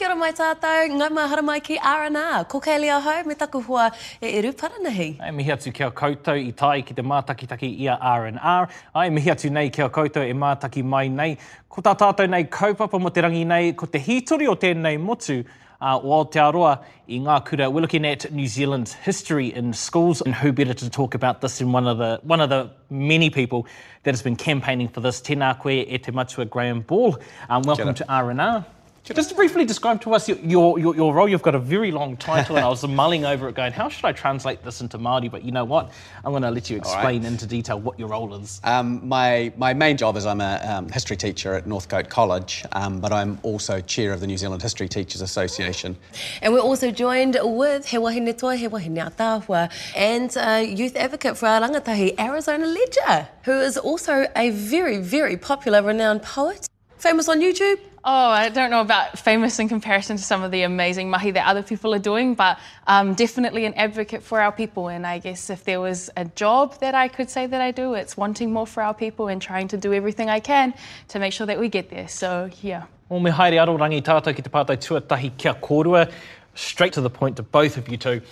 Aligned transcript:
Kia 0.00 0.08
ora 0.08 0.16
mai 0.16 0.30
tātou, 0.32 0.94
ngai 0.96 1.10
mai 1.12 1.26
hara 1.28 1.42
mai 1.44 1.58
ki 1.60 1.74
R&R. 1.76 2.44
Ko 2.48 2.56
kei 2.64 2.78
lea 2.80 2.94
hau, 3.04 3.24
me 3.28 3.34
taku 3.36 3.60
hua 3.60 3.90
e 4.16 4.30
eru 4.38 4.54
paranahi. 4.56 5.08
Ai 5.20 5.28
mihi 5.36 5.52
atu 5.52 5.72
kia 5.76 5.90
koutou 5.90 6.40
i 6.40 6.54
tai 6.56 6.80
ki 6.88 6.96
te 6.96 7.04
mātakitaki 7.04 7.68
ia 7.84 7.98
R&R. 8.00 8.70
Ai 8.96 9.10
mihi 9.12 9.28
atu 9.34 9.50
nei 9.52 9.68
kia 9.68 9.90
koutou 9.92 10.24
e 10.24 10.32
mātaki 10.32 10.80
mai 10.94 11.10
nei. 11.12 11.36
Ko 11.68 11.84
tā 11.84 11.92
tātou 12.00 12.32
nei 12.32 12.46
kaupapa 12.48 12.96
mo 12.96 13.12
te 13.12 13.26
rangi 13.26 13.44
nei, 13.44 13.74
ko 13.76 13.90
te 13.92 14.00
hitori 14.00 14.48
o 14.48 14.56
tēnei 14.56 14.96
motu, 14.96 15.42
uh, 15.82 16.00
o 16.00 16.16
Aotearoa 16.22 16.72
i 17.04 17.20
ngā 17.20 17.38
kura. 17.52 17.68
We're 17.68 17.84
looking 17.84 18.06
at 18.06 18.32
New 18.32 18.48
Zealand's 18.48 18.94
history 18.94 19.52
in 19.52 19.74
schools 19.74 20.22
and 20.22 20.34
who 20.34 20.50
better 20.50 20.72
to 20.80 20.88
talk 20.88 21.14
about 21.14 21.42
this 21.42 21.58
than 21.58 21.72
one 21.72 21.86
of 21.86 21.98
the, 21.98 22.18
one 22.22 22.40
of 22.40 22.48
the 22.48 22.70
many 22.88 23.28
people 23.28 23.66
that 24.04 24.14
has 24.14 24.22
been 24.22 24.36
campaigning 24.36 24.88
for 24.88 25.00
this. 25.00 25.20
Tēnā 25.20 25.58
koe 25.60 25.84
e 25.84 25.98
te 25.98 26.10
matua 26.10 26.46
Graham 26.46 26.80
Ball. 26.80 27.18
Um, 27.50 27.64
welcome 27.68 27.92
to 27.92 28.10
R&R. 28.10 28.64
Just 29.04 29.34
briefly 29.34 29.64
describe 29.64 30.00
to 30.02 30.14
us 30.14 30.28
your, 30.28 30.38
your, 30.38 30.78
your, 30.78 30.94
your 30.94 31.14
role. 31.14 31.28
You've 31.28 31.42
got 31.42 31.54
a 31.54 31.58
very 31.58 31.90
long 31.90 32.16
title, 32.16 32.56
and 32.56 32.64
I 32.64 32.68
was 32.68 32.86
mulling 32.88 33.24
over 33.24 33.48
it, 33.48 33.54
going, 33.54 33.72
"How 33.72 33.88
should 33.88 34.04
I 34.04 34.12
translate 34.12 34.62
this 34.62 34.80
into 34.80 34.98
Māori?" 34.98 35.30
But 35.30 35.42
you 35.42 35.52
know 35.52 35.64
what? 35.64 35.90
I'm 36.24 36.32
going 36.32 36.42
to 36.42 36.50
let 36.50 36.70
you 36.70 36.76
explain 36.76 37.24
into 37.24 37.46
detail 37.46 37.80
what 37.80 37.98
your 37.98 38.08
role 38.08 38.34
is. 38.34 38.60
Um, 38.62 39.06
my, 39.08 39.52
my 39.56 39.72
main 39.74 39.96
job 39.96 40.16
is 40.16 40.26
I'm 40.26 40.40
a 40.40 40.60
um, 40.64 40.88
history 40.88 41.16
teacher 41.16 41.54
at 41.54 41.66
Northcote 41.66 42.08
College, 42.08 42.64
um, 42.72 43.00
but 43.00 43.12
I'm 43.12 43.38
also 43.42 43.80
chair 43.80 44.12
of 44.12 44.20
the 44.20 44.26
New 44.26 44.36
Zealand 44.36 44.62
History 44.62 44.88
Teachers 44.88 45.22
Association. 45.22 45.96
And 46.42 46.52
we're 46.52 46.60
also 46.60 46.90
joined 46.90 47.38
with 47.42 47.86
He 47.86 47.96
Wahine 47.96 48.32
Toa, 48.36 48.56
He 48.56 48.68
Wahine 48.68 48.96
Atahua, 48.96 49.72
and 49.96 50.36
uh, 50.36 50.64
youth 50.64 50.94
advocate 50.96 51.36
for 51.36 51.46
our 51.46 51.60
rangatahi, 51.62 52.18
Arizona 52.20 52.66
Leger, 52.66 53.28
who 53.44 53.58
is 53.60 53.76
also 53.78 54.26
a 54.36 54.50
very, 54.50 54.98
very 54.98 55.36
popular, 55.36 55.82
renowned 55.82 56.22
poet. 56.22 56.68
Famous 56.98 57.28
on 57.30 57.40
YouTube? 57.40 57.78
Oh, 58.02 58.30
I 58.30 58.48
don't 58.48 58.70
know 58.70 58.80
about 58.80 59.18
famous 59.18 59.58
in 59.58 59.68
comparison 59.68 60.16
to 60.16 60.22
some 60.22 60.42
of 60.42 60.50
the 60.50 60.62
amazing 60.62 61.10
mahi 61.10 61.32
that 61.32 61.46
other 61.46 61.62
people 61.62 61.94
are 61.94 61.98
doing, 61.98 62.34
but 62.34 62.58
um, 62.86 63.12
definitely 63.12 63.66
an 63.66 63.74
advocate 63.74 64.22
for 64.22 64.40
our 64.40 64.52
people. 64.52 64.88
And 64.88 65.06
I 65.06 65.18
guess 65.18 65.50
if 65.50 65.64
there 65.64 65.80
was 65.82 66.08
a 66.16 66.24
job 66.24 66.80
that 66.80 66.94
I 66.94 67.08
could 67.08 67.28
say 67.28 67.46
that 67.46 67.60
I 67.60 67.72
do, 67.72 67.92
it's 67.92 68.16
wanting 68.16 68.54
more 68.54 68.66
for 68.66 68.82
our 68.82 68.94
people 68.94 69.28
and 69.28 69.40
trying 69.42 69.68
to 69.68 69.76
do 69.76 69.92
everything 69.92 70.30
I 70.30 70.40
can 70.40 70.72
to 71.08 71.18
make 71.18 71.34
sure 71.34 71.46
that 71.46 71.60
we 71.60 71.68
get 71.68 71.90
there. 71.90 72.08
So, 72.08 72.48
yeah. 72.62 72.84
O 73.10 73.20
me 73.20 73.30
haere 73.30 73.60
aro 73.60 73.76
rangi 73.78 74.00
tātou 74.00 74.34
ki 74.34 74.42
te 74.42 74.48
pātai 74.48 74.78
tuatahi 74.78 75.36
kia 75.36 75.52
kōrua. 75.52 76.10
Straight 76.54 76.94
to 76.94 77.02
the 77.02 77.10
point 77.10 77.36
to 77.36 77.42
both 77.42 77.76
of 77.76 77.90
you 77.90 77.98
two. 77.98 78.22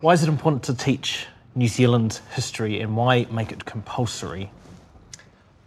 Why 0.00 0.14
is 0.14 0.22
it 0.22 0.30
important 0.30 0.62
to 0.64 0.74
teach 0.74 1.26
New 1.54 1.68
Zealand 1.68 2.20
history 2.34 2.80
and 2.80 2.96
why 2.96 3.26
make 3.30 3.52
it 3.52 3.66
compulsory? 3.66 4.50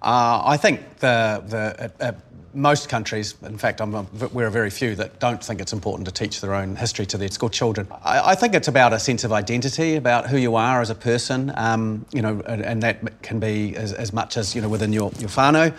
Uh, 0.06 0.44
I 0.46 0.58
think 0.58 1.00
the, 1.00 1.44
the, 1.48 1.92
uh, 2.00 2.10
uh, 2.10 2.12
most 2.54 2.90
countries, 2.90 3.34
in 3.42 3.58
fact, 3.58 3.82
I'm 3.82 4.08
we're 4.32 4.46
a 4.46 4.52
very 4.52 4.70
few 4.70 4.96
that 4.96 5.20
don't 5.20 5.44
think 5.44 5.60
it's 5.60 5.74
important 5.74 6.06
to 6.06 6.14
teach 6.14 6.42
their 6.42 6.54
own 6.54 6.76
history 6.76 7.08
to 7.08 7.18
their 7.18 7.28
school 7.30 7.50
children. 7.50 7.88
I, 8.04 8.32
I 8.32 8.36
think 8.36 8.54
it's 8.54 8.68
about 8.68 8.94
a 8.94 9.00
sense 9.00 9.24
of 9.24 9.32
identity, 9.32 9.96
about 9.96 10.28
who 10.28 10.38
you 10.38 10.56
are 10.56 10.80
as 10.80 10.92
a 10.92 10.96
person, 10.96 11.52
um, 11.56 12.06
you 12.14 12.22
know, 12.22 12.40
and, 12.46 12.62
and 12.62 12.84
that 12.84 13.24
can 13.24 13.40
be 13.40 13.76
as, 13.76 13.94
as 13.94 14.14
much 14.14 14.38
as, 14.38 14.54
you 14.54 14.62
know, 14.62 14.70
within 14.70 14.94
your, 14.94 15.12
your 15.18 15.30
whānau. 15.30 15.74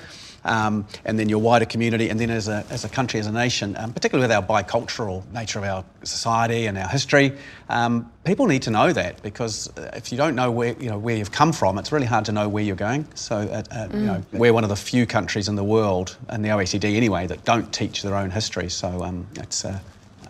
Um, 0.47 0.87
and 1.05 1.19
then 1.19 1.29
your 1.29 1.41
wider 1.41 1.67
community, 1.67 2.09
and 2.09 2.19
then 2.19 2.31
as 2.31 2.49
a, 2.49 2.65
as 2.71 2.85
a 2.85 2.89
country, 2.89 3.21
as 3.21 3.27
a 3.27 3.33
nation, 3.33 3.77
um, 3.77 3.93
particularly 3.93 4.27
with 4.27 4.35
our 4.35 4.43
bicultural 4.43 5.31
nature 5.33 5.59
of 5.59 5.65
our 5.65 5.85
society 6.05 6.67
and 6.67 6.79
our 6.79 6.89
history, 6.89 7.33
um, 7.69 8.11
people 8.25 8.47
need 8.47 8.63
to 8.63 8.71
know 8.71 8.93
that 8.93 9.21
because 9.23 9.69
uh, 9.77 9.91
if 9.95 10.13
you 10.13 10.17
don't 10.17 10.37
know 10.37 10.51
where 10.53 10.75
you 10.81 10.89
know 10.89 10.99
where 10.99 11.17
you've 11.17 11.33
come 11.33 11.53
from, 11.53 11.79
it's 11.79 11.91
really 11.91 12.07
hard 12.07 12.25
to 12.27 12.33
know 12.33 12.49
where 12.49 12.63
you're 12.63 12.77
going. 12.77 13.07
So, 13.15 13.37
uh, 13.39 13.63
uh, 13.73 13.89
you 13.93 14.07
know, 14.07 14.23
we're 14.33 14.53
one 14.53 14.63
of 14.63 14.71
the 14.71 14.77
few 14.77 15.05
countries 15.05 15.49
in 15.49 15.57
the 15.57 15.65
world, 15.65 16.17
in 16.33 16.43
the 16.43 16.51
OECD 16.51 16.97
anyway, 16.97 17.27
that 17.27 17.45
don't 17.45 17.73
teach 17.73 18.03
their 18.03 18.15
own 18.15 18.31
history. 18.31 18.71
So 18.71 19.03
um, 19.03 19.27
it's 19.37 19.65
uh, 19.65 19.81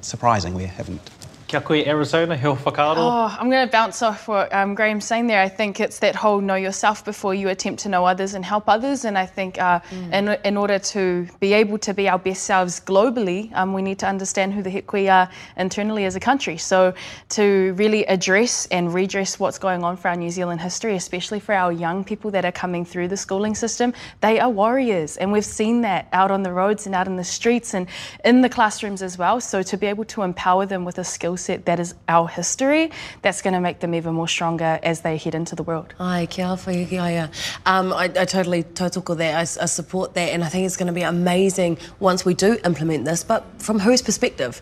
surprising 0.00 0.54
we 0.54 0.64
haven't. 0.64 1.10
Kia 1.48 1.60
koe 1.60 1.74
Arizona, 1.74 2.36
he 2.36 2.44
o 2.44 2.56
whakaaro. 2.56 2.96
Oh, 2.96 3.36
I'm 3.38 3.48
going 3.48 3.64
to 3.64 3.70
bounce 3.70 4.02
off 4.02 4.26
what 4.26 4.52
um, 4.52 4.74
Graeme's 4.74 5.04
saying 5.04 5.28
there. 5.28 5.40
I 5.40 5.48
think 5.48 5.78
it's 5.78 6.00
that 6.00 6.16
whole 6.16 6.40
know 6.40 6.56
yourself 6.56 7.04
before 7.04 7.36
you 7.36 7.50
attempt 7.50 7.82
to 7.82 7.88
know 7.88 8.04
others 8.04 8.34
and 8.34 8.44
help 8.44 8.68
others. 8.68 9.04
And 9.04 9.16
I 9.16 9.26
think 9.26 9.56
uh, 9.60 9.78
in, 10.10 10.30
in 10.44 10.56
order 10.56 10.80
to 10.80 11.28
be 11.38 11.52
able 11.52 11.78
to 11.78 11.94
be 11.94 12.08
our 12.08 12.18
best 12.18 12.42
selves 12.42 12.80
globally, 12.80 13.54
um, 13.54 13.72
we 13.72 13.80
need 13.80 14.00
to 14.00 14.08
understand 14.08 14.54
who 14.54 14.62
the 14.62 14.70
heck 14.70 14.92
we 14.92 15.08
are 15.08 15.30
internally 15.56 16.04
as 16.04 16.16
a 16.16 16.20
country. 16.20 16.56
So 16.56 16.92
to 17.28 17.74
really 17.74 18.04
address 18.06 18.66
and 18.72 18.92
redress 18.92 19.38
what's 19.38 19.58
going 19.58 19.84
on 19.84 19.96
for 19.96 20.08
our 20.08 20.16
New 20.16 20.30
Zealand 20.30 20.60
history, 20.60 20.96
especially 20.96 21.38
for 21.38 21.54
our 21.54 21.70
young 21.70 22.02
people 22.02 22.32
that 22.32 22.44
are 22.44 22.50
coming 22.50 22.84
through 22.84 23.06
the 23.06 23.16
schooling 23.16 23.54
system, 23.54 23.94
they 24.20 24.40
are 24.40 24.50
warriors. 24.50 25.16
And 25.16 25.30
we've 25.30 25.44
seen 25.44 25.82
that 25.82 26.08
out 26.12 26.32
on 26.32 26.42
the 26.42 26.52
roads 26.52 26.86
and 26.86 26.94
out 26.94 27.06
in 27.06 27.14
the 27.14 27.24
streets 27.24 27.72
and 27.72 27.86
in 28.24 28.40
the 28.40 28.48
classrooms 28.48 29.00
as 29.00 29.16
well. 29.16 29.40
So 29.40 29.62
to 29.62 29.76
be 29.76 29.86
able 29.86 30.06
to 30.06 30.22
empower 30.22 30.66
them 30.66 30.84
with 30.84 30.98
a 30.98 31.04
skill 31.04 31.35
set 31.36 31.66
that 31.66 31.78
is 31.80 31.94
our 32.08 32.28
history, 32.28 32.90
that's 33.22 33.42
going 33.42 33.54
to 33.54 33.60
make 33.60 33.80
them 33.80 33.94
even 33.94 34.14
more 34.14 34.28
stronger 34.28 34.78
as 34.82 35.00
they 35.02 35.16
head 35.16 35.34
into 35.34 35.54
the 35.54 35.62
world. 35.62 35.94
Ai, 36.00 36.26
kia 36.26 36.46
awhai 36.46 36.88
ki 36.88 36.98
aia. 36.98 37.28
Um, 37.66 37.92
I, 37.92 38.04
I 38.04 38.24
totally 38.24 38.64
tautoko 38.64 39.16
that. 39.16 39.34
I, 39.34 39.40
I 39.40 39.66
support 39.66 40.14
that, 40.14 40.28
and 40.32 40.42
I 40.44 40.48
think 40.48 40.66
it's 40.66 40.76
going 40.76 40.86
to 40.88 40.92
be 40.92 41.02
amazing 41.02 41.78
once 42.00 42.24
we 42.24 42.34
do 42.34 42.58
implement 42.64 43.04
this. 43.04 43.24
But 43.24 43.44
from 43.58 43.78
whose 43.80 44.02
perspective? 44.02 44.60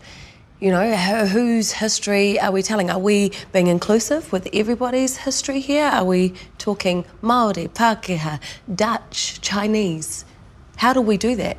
You 0.61 0.71
know, 0.71 0.97
who- 0.97 1.27
whose 1.27 1.73
history 1.73 2.39
are 2.41 2.51
we 2.53 2.63
telling? 2.63 2.89
Are 2.89 2.99
we 2.99 3.33
being 3.53 3.67
inclusive 3.67 4.33
with 4.33 4.49
everybody's 4.55 5.19
history 5.19 5.61
here? 5.61 5.87
Are 5.87 6.05
we 6.05 6.33
talking 6.59 7.05
Maori, 7.21 7.69
Pākehā, 7.69 8.41
Dutch, 8.75 9.41
Chinese? 9.41 10.25
How 10.77 10.93
do 10.93 11.01
we 11.01 11.17
do 11.17 11.37
that? 11.37 11.57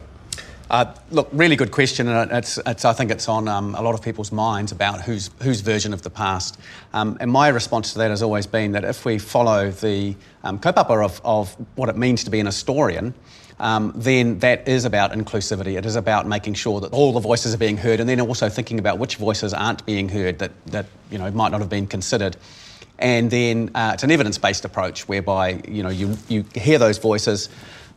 Uh, 0.70 0.92
look, 1.12 1.30
really 1.32 1.56
good 1.56 1.70
question, 1.70 2.08
and 2.08 2.32
it's, 2.32 2.58
it's, 2.66 2.86
I 2.86 2.94
think 2.94 3.12
it's 3.12 3.30
on 3.30 3.48
um, 3.48 3.76
a 3.76 3.82
lot 3.84 3.94
of 3.94 4.02
people's 4.02 4.32
minds 4.32 4.72
about 4.72 5.02
whose, 5.02 5.28
version 5.28 5.94
of 5.94 6.02
the 6.02 6.10
past. 6.10 6.58
Um, 6.92 7.18
and 7.20 7.32
my 7.32 7.50
response 7.50 7.94
to 7.94 8.00
that 8.00 8.10
has 8.10 8.24
always 8.24 8.48
been 8.48 8.72
that 8.72 8.84
if 8.84 9.06
we 9.06 9.20
follow 9.20 9.70
the 9.70 10.16
um, 10.44 10.58
kaupapa 10.58 11.06
of, 11.06 11.22
of 11.24 11.56
what 11.76 11.90
it 11.90 11.98
means 11.98 12.24
to 12.24 12.32
be 12.32 12.40
an 12.40 12.48
historian, 12.48 13.14
um, 13.60 13.94
then 13.96 14.40
that 14.40 14.68
is 14.68 14.86
about 14.86 15.12
inclusivity. 15.12 15.78
It 15.78 15.86
is 15.86 15.96
about 15.96 16.28
making 16.28 16.56
sure 16.56 16.82
that 16.82 16.92
all 16.92 17.14
the 17.14 17.20
voices 17.20 17.54
are 17.54 17.60
being 17.60 17.78
heard, 17.78 18.00
and 18.00 18.10
then 18.10 18.20
also 18.20 18.50
thinking 18.50 18.80
about 18.80 18.98
which 18.98 19.18
voices 19.18 19.54
aren't 19.54 19.86
being 19.86 20.10
heard 20.10 20.40
that, 20.40 20.52
that 20.68 20.88
you 21.12 21.18
know 21.18 21.30
might 21.32 21.52
not 21.52 21.62
have 21.62 21.70
been 21.70 21.88
considered. 21.88 22.38
And 22.98 23.30
then 23.30 23.72
uh, 23.76 23.92
it's 23.94 24.04
an 24.04 24.12
evidence-based 24.12 24.66
approach 24.66 25.08
whereby 25.08 25.62
you 25.68 25.84
know 25.84 25.90
you, 25.90 26.18
you 26.28 26.44
hear 26.54 26.80
those 26.80 26.98
voices, 26.98 27.50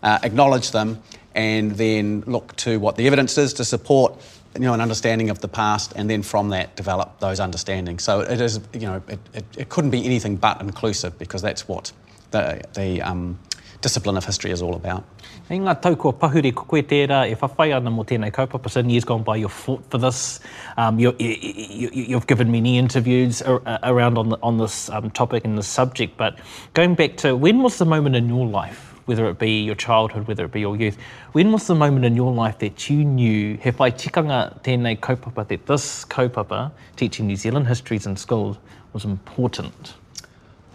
uh, 0.03 0.19
acknowledge 0.23 0.71
them, 0.71 1.03
and 1.39 1.71
then 1.77 2.25
look 2.27 2.55
to 2.57 2.81
what 2.81 2.97
the 2.97 3.07
evidence 3.07 3.39
is 3.39 3.53
to 3.55 3.65
support 3.65 4.21
you 4.55 4.63
know 4.63 4.75
an 4.75 4.81
understanding 4.81 5.31
of 5.31 5.41
the 5.41 5.49
past, 5.49 5.93
and 5.95 6.11
then 6.11 6.23
from 6.23 6.49
that 6.51 6.75
develop 6.75 7.21
those 7.21 7.39
understandings. 7.39 8.03
So 8.03 8.21
it 8.21 8.41
is 8.41 8.61
you 8.75 8.81
know 8.81 9.03
it, 9.09 9.21
it, 9.33 9.45
it 9.57 9.69
couldn't 9.69 9.91
be 9.91 10.05
anything 10.05 10.37
but 10.37 10.61
inclusive 10.61 11.19
because 11.19 11.41
that's 11.43 11.69
what 11.69 11.93
the 12.33 12.61
the 12.75 13.01
um, 13.03 13.39
discipline 13.81 14.17
of 14.17 14.25
history 14.25 14.51
is 14.51 14.61
all 14.63 14.75
about. 14.75 15.05
Hei 15.49 15.61
ngā 15.61 15.77
tau 15.81 15.95
kua 15.95 16.13
pahuri 16.13 16.53
ko 16.55 16.65
koe 16.73 16.83
tērā 16.83 17.21
e 17.31 17.37
whawhai 17.39 17.69
ana 17.77 17.91
mo 17.91 18.03
tēnei 18.05 18.33
kaupapa. 18.33 18.69
So 18.69 18.81
years 18.81 19.05
gone 19.05 19.23
by, 19.23 19.37
you've 19.37 19.53
fought 19.53 19.85
for 19.91 19.99
this. 19.99 20.41
Um, 20.77 20.99
you, 20.99 21.15
you've 21.19 22.27
given 22.27 22.51
many 22.51 22.79
interviews 22.79 23.43
around 23.47 24.19
on, 24.19 24.31
the, 24.31 24.39
on 24.43 24.59
this 24.59 24.91
um, 24.91 25.11
topic 25.11 25.45
and 25.45 25.57
this 25.57 25.69
subject. 25.69 26.17
But 26.17 26.39
going 26.75 26.97
back 26.97 27.17
to 27.19 27.37
when 27.37 27.63
was 27.63 27.79
the 27.79 27.87
moment 27.87 28.17
in 28.17 28.29
your 28.29 28.47
life, 28.47 28.88
whether 29.09 29.27
it 29.27 29.39
be 29.39 29.63
your 29.63 29.75
childhood, 29.75 30.29
whether 30.29 30.45
it 30.45 30.53
be 30.53 30.61
your 30.61 30.77
youth, 30.77 30.99
when 31.33 31.51
was 31.51 31.67
the 31.67 31.75
moment 31.75 32.05
in 32.05 32.15
your 32.15 32.33
life 32.33 32.59
that 32.59 32.91
you 32.91 33.05
knew, 33.05 33.57
he 33.57 33.71
whai 33.71 33.91
tikanga 33.91 34.61
tēnei 34.63 34.99
kaupapa, 35.01 35.49
that 35.49 35.67
this 35.67 36.05
kaupapa, 36.05 36.71
teaching 36.97 37.27
New 37.27 37.37
Zealand 37.37 37.67
histories 37.67 38.07
in 38.07 38.17
schools, 38.17 38.59
was 38.93 39.07
important? 39.07 39.95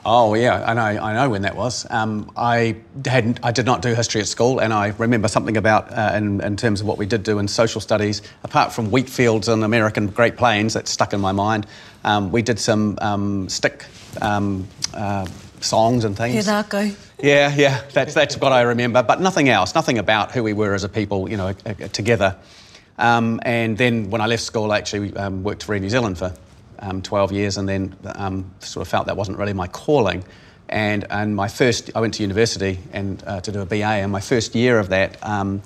Oh 0.05 0.33
yeah, 0.33 0.63
I 0.65 0.73
know. 0.73 0.81
I 0.81 1.13
know 1.13 1.29
when 1.29 1.43
that 1.43 1.55
was. 1.55 1.89
Um, 1.89 2.29
I 2.35 2.75
hadn't. 3.05 3.39
I 3.41 3.51
did 3.51 3.65
not 3.65 3.81
do 3.81 3.93
history 3.93 4.19
at 4.19 4.27
school, 4.27 4.59
and 4.59 4.73
I 4.73 4.87
remember 4.97 5.29
something 5.29 5.55
about 5.55 5.93
uh, 5.93 6.11
in, 6.15 6.41
in 6.41 6.57
terms 6.57 6.81
of 6.81 6.87
what 6.87 6.97
we 6.97 7.05
did 7.05 7.23
do 7.23 7.39
in 7.39 7.47
social 7.47 7.79
studies. 7.79 8.21
Apart 8.43 8.73
from 8.73 8.91
wheat 8.91 9.07
fields 9.07 9.47
and 9.47 9.63
American 9.63 10.07
Great 10.07 10.35
Plains, 10.35 10.73
that 10.73 10.89
stuck 10.89 11.13
in 11.13 11.21
my 11.21 11.31
mind. 11.31 11.67
Um, 12.03 12.33
we 12.33 12.41
did 12.41 12.59
some 12.59 12.97
um, 13.01 13.47
stick 13.47 13.85
um, 14.21 14.67
uh, 14.93 15.25
songs 15.63 16.05
and 16.05 16.15
things. 16.15 16.47
rākau. 16.47 16.95
Yeah, 17.21 17.53
yeah, 17.55 17.81
that's, 17.93 18.13
that's 18.13 18.37
what 18.37 18.51
I 18.51 18.61
remember, 18.61 19.01
but 19.03 19.21
nothing 19.21 19.49
else, 19.49 19.75
nothing 19.75 19.97
about 19.97 20.31
who 20.31 20.43
we 20.43 20.53
were 20.53 20.73
as 20.73 20.83
a 20.83 20.89
people, 20.89 21.29
you 21.29 21.37
know, 21.37 21.47
uh, 21.47 21.53
uh, 21.65 21.87
together. 21.89 22.35
Um, 22.97 23.39
and 23.43 23.77
then 23.77 24.09
when 24.09 24.21
I 24.21 24.27
left 24.27 24.43
school, 24.43 24.71
I 24.71 24.77
actually 24.77 25.15
um, 25.15 25.43
worked 25.43 25.63
for 25.63 25.77
New 25.79 25.89
Zealand 25.89 26.17
for 26.17 26.33
um, 26.79 27.01
12 27.01 27.31
years 27.31 27.57
and 27.57 27.67
then 27.67 27.95
um, 28.15 28.51
sort 28.59 28.85
of 28.85 28.87
felt 28.89 29.07
that 29.07 29.17
wasn't 29.17 29.37
really 29.37 29.53
my 29.53 29.67
calling. 29.67 30.23
And, 30.69 31.05
and 31.09 31.35
my 31.35 31.47
first, 31.47 31.91
I 31.95 32.01
went 32.01 32.15
to 32.15 32.23
university 32.23 32.79
and 32.91 33.23
uh, 33.25 33.41
to 33.41 33.51
do 33.51 33.61
a 33.61 33.65
BA, 33.65 33.83
and 33.83 34.11
my 34.11 34.21
first 34.21 34.55
year 34.55 34.79
of 34.79 34.89
that, 34.89 35.17
um, 35.23 35.61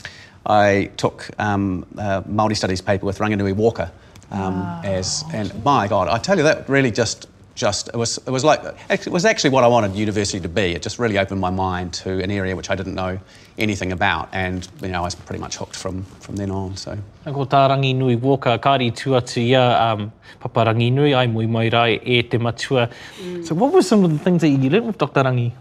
I 0.45 0.91
took 0.97 1.29
um, 1.39 1.85
a 1.97 2.23
Māori 2.23 2.55
Studies 2.55 2.81
paper 2.81 3.05
with 3.05 3.19
Ranginui 3.19 3.53
Walker. 3.53 3.91
Um, 4.29 4.59
wow. 4.59 4.81
as 4.83 5.23
and 5.33 5.63
my 5.63 5.88
God, 5.88 6.09
I 6.09 6.17
tell 6.17 6.35
you 6.35 6.44
that 6.44 6.67
really 6.67 6.91
just 6.91 7.29
just 7.57 7.89
it 7.89 7.95
was 7.95 8.18
it 8.19 8.30
was 8.30 8.44
like 8.44 8.62
it 8.89 9.07
was 9.07 9.25
actually 9.25 9.50
what 9.50 9.63
I 9.63 9.68
wanted 9.68 9.95
university 9.95 10.39
to 10.39 10.48
be. 10.48 10.68
It 10.77 10.81
just 10.81 11.00
really 11.00 11.18
opened 11.18 11.42
my 11.42 11.50
mind 11.50 11.94
to 12.06 12.24
an 12.24 12.31
area 12.31 12.56
which 12.56 12.69
I 12.69 12.75
didn't 12.75 12.95
know 12.95 13.19
anything 13.57 13.92
about, 13.92 14.30
and 14.31 14.68
you 14.81 14.89
know 14.89 15.01
I 15.01 15.06
was 15.09 15.15
pretty 15.15 15.42
much 15.42 15.57
hooked 15.57 15.75
from 15.75 16.04
from 16.21 16.36
then 16.38 16.51
on. 16.51 16.77
So. 16.77 16.98
Ko 17.25 17.45
tā 17.45 17.68
rangi 17.69 17.94
nui 17.95 18.15
woka, 18.15 18.57
kāri 18.59 18.95
tu 18.95 19.09
atu 19.19 19.45
ia, 19.45 19.65
um, 19.81 20.12
papa 20.39 20.65
rangi 20.69 20.92
nui, 20.94 21.13
ai 21.13 21.27
mui 21.27 21.50
mai 21.50 21.69
rai 21.69 22.00
e 22.04 22.21
te 22.21 22.38
matua. 22.38 22.89
Mm. 23.21 23.45
So 23.45 23.56
what 23.56 23.74
were 23.74 23.81
some 23.81 24.06
of 24.06 24.12
the 24.12 24.19
things 24.19 24.42
that 24.42 24.50
you 24.50 24.69
learned 24.69 24.88
with 24.88 24.98
Dr. 24.98 25.24
Rangi? 25.24 25.51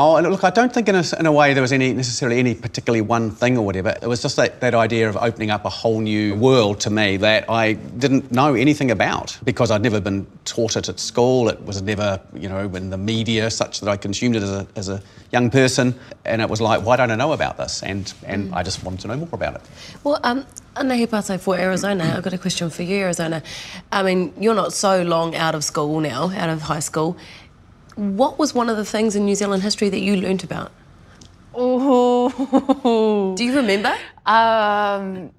Oh, 0.00 0.20
look, 0.20 0.44
I 0.44 0.50
don't 0.50 0.72
think 0.72 0.88
in 0.88 0.94
a, 0.94 1.02
in 1.18 1.26
a 1.26 1.32
way 1.32 1.54
there 1.54 1.60
was 1.60 1.72
any 1.72 1.92
necessarily 1.92 2.38
any 2.38 2.54
particularly 2.54 3.00
one 3.00 3.32
thing 3.32 3.58
or 3.58 3.66
whatever. 3.66 3.96
It 4.00 4.06
was 4.06 4.22
just 4.22 4.36
that, 4.36 4.60
that 4.60 4.72
idea 4.72 5.08
of 5.08 5.16
opening 5.16 5.50
up 5.50 5.64
a 5.64 5.68
whole 5.68 6.00
new 6.00 6.36
world 6.36 6.78
to 6.80 6.90
me 6.90 7.16
that 7.16 7.50
I 7.50 7.72
didn't 7.72 8.30
know 8.30 8.54
anything 8.54 8.92
about 8.92 9.36
because 9.42 9.72
I'd 9.72 9.82
never 9.82 10.00
been 10.00 10.24
taught 10.44 10.76
it 10.76 10.88
at 10.88 11.00
school. 11.00 11.48
It 11.48 11.60
was 11.62 11.82
never, 11.82 12.20
you 12.32 12.48
know, 12.48 12.72
in 12.76 12.90
the 12.90 12.96
media 12.96 13.50
such 13.50 13.80
that 13.80 13.88
I 13.88 13.96
consumed 13.96 14.36
it 14.36 14.44
as 14.44 14.50
a, 14.52 14.66
as 14.76 14.88
a 14.88 15.02
young 15.32 15.50
person. 15.50 15.98
And 16.24 16.40
it 16.40 16.48
was 16.48 16.60
like, 16.60 16.84
why 16.86 16.94
don't 16.94 17.10
I 17.10 17.16
know 17.16 17.32
about 17.32 17.56
this? 17.56 17.82
And, 17.82 18.14
and 18.24 18.52
mm. 18.52 18.54
I 18.54 18.62
just 18.62 18.84
wanted 18.84 19.00
to 19.00 19.08
know 19.08 19.16
more 19.16 19.28
about 19.32 19.56
it. 19.56 19.62
Well, 20.04 20.20
um, 20.22 20.46
Anahi 20.76 21.10
Pate 21.10 21.40
for 21.40 21.58
Arizona, 21.58 22.14
I've 22.16 22.22
got 22.22 22.32
a 22.32 22.38
question 22.38 22.70
for 22.70 22.84
you, 22.84 22.98
Arizona. 22.98 23.42
I 23.90 24.04
mean, 24.04 24.32
you're 24.38 24.54
not 24.54 24.72
so 24.72 25.02
long 25.02 25.34
out 25.34 25.56
of 25.56 25.64
school 25.64 25.98
now, 25.98 26.30
out 26.36 26.50
of 26.50 26.62
high 26.62 26.78
school. 26.78 27.16
What 27.98 28.38
was 28.38 28.54
one 28.54 28.68
of 28.68 28.76
the 28.76 28.84
things 28.84 29.16
in 29.16 29.24
New 29.24 29.34
Zealand 29.34 29.64
history 29.64 29.88
that 29.88 29.98
you 29.98 30.14
learnt 30.14 30.44
about? 30.44 30.70
Oh. 31.52 33.34
Do 33.34 33.44
you 33.44 33.56
remember? 33.56 33.92
Um, 34.24 35.32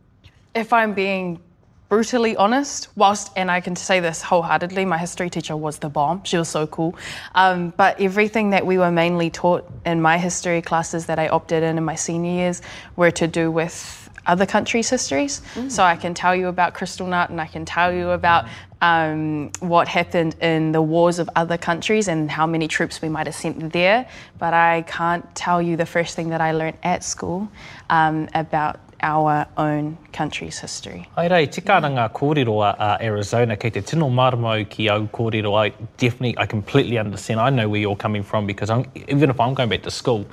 if 0.53 0.73
I'm 0.73 0.93
being 0.93 1.39
brutally 1.87 2.35
honest, 2.35 2.89
whilst, 2.97 3.31
and 3.37 3.49
I 3.49 3.61
can 3.61 3.77
say 3.77 4.01
this 4.01 4.21
wholeheartedly, 4.21 4.83
my 4.83 4.97
history 4.97 5.29
teacher 5.29 5.55
was 5.55 5.79
the 5.79 5.87
bomb. 5.87 6.21
She 6.25 6.35
was 6.35 6.49
so 6.49 6.67
cool. 6.67 6.97
Um, 7.33 7.69
but 7.77 8.01
everything 8.01 8.49
that 8.49 8.65
we 8.65 8.77
were 8.77 8.91
mainly 8.91 9.29
taught 9.29 9.65
in 9.85 10.01
my 10.01 10.17
history 10.17 10.61
classes 10.61 11.05
that 11.05 11.17
I 11.17 11.29
opted 11.29 11.63
in 11.63 11.77
in 11.77 11.85
my 11.85 11.95
senior 11.95 12.31
years 12.31 12.61
were 12.97 13.11
to 13.11 13.25
do 13.25 13.49
with 13.49 14.08
other 14.29 14.45
countries' 14.45 14.89
histories. 14.89 15.41
Mm. 15.55 15.71
So 15.71 15.83
I 15.83 15.95
can 15.95 16.13
tell 16.13 16.35
you 16.35 16.47
about 16.47 16.73
Kristallnacht 16.73 17.29
and 17.29 17.41
I 17.41 17.47
can 17.47 17.65
tell 17.65 17.91
you 17.91 18.11
about 18.11 18.45
um, 18.81 19.51
what 19.59 19.87
happened 19.87 20.35
in 20.41 20.71
the 20.71 20.81
wars 20.81 21.19
of 21.19 21.29
other 21.35 21.57
countries 21.57 22.07
and 22.07 22.31
how 22.31 22.47
many 22.47 22.67
troops 22.67 23.01
we 23.01 23.09
might 23.09 23.27
have 23.27 23.35
sent 23.35 23.73
there. 23.73 24.07
But 24.37 24.53
I 24.53 24.83
can't 24.83 25.25
tell 25.35 25.61
you 25.61 25.75
the 25.75 25.85
first 25.85 26.15
thing 26.15 26.29
that 26.29 26.41
I 26.41 26.51
learned 26.51 26.77
at 26.83 27.03
school 27.03 27.49
um, 27.89 28.29
about 28.33 28.79
our 29.01 29.47
own 29.57 29.97
country's 30.11 30.59
history. 30.59 31.07
Ai 31.17 31.27
rei, 31.27 31.45
tika 31.47 31.79
ngā 31.81 32.11
kōrero 32.11 32.55
a 32.63 32.97
Arizona 33.01 33.55
kei 33.55 33.69
te 33.69 33.81
tino 33.81 34.09
maramau 34.09 34.69
ki 34.69 34.89
au 34.89 35.07
kōrero. 35.07 35.55
I 35.55 35.69
definitely, 35.97 36.37
I 36.37 36.45
completely 36.45 36.97
understand. 36.97 37.39
I 37.39 37.49
know 37.49 37.69
where 37.69 37.79
you're 37.79 37.95
coming 37.95 38.23
from 38.23 38.45
because 38.45 38.69
I'm, 38.69 38.85
even 39.07 39.29
if 39.29 39.39
I'm 39.39 39.53
going 39.53 39.69
back 39.69 39.83
to 39.83 39.91
school, 39.91 40.25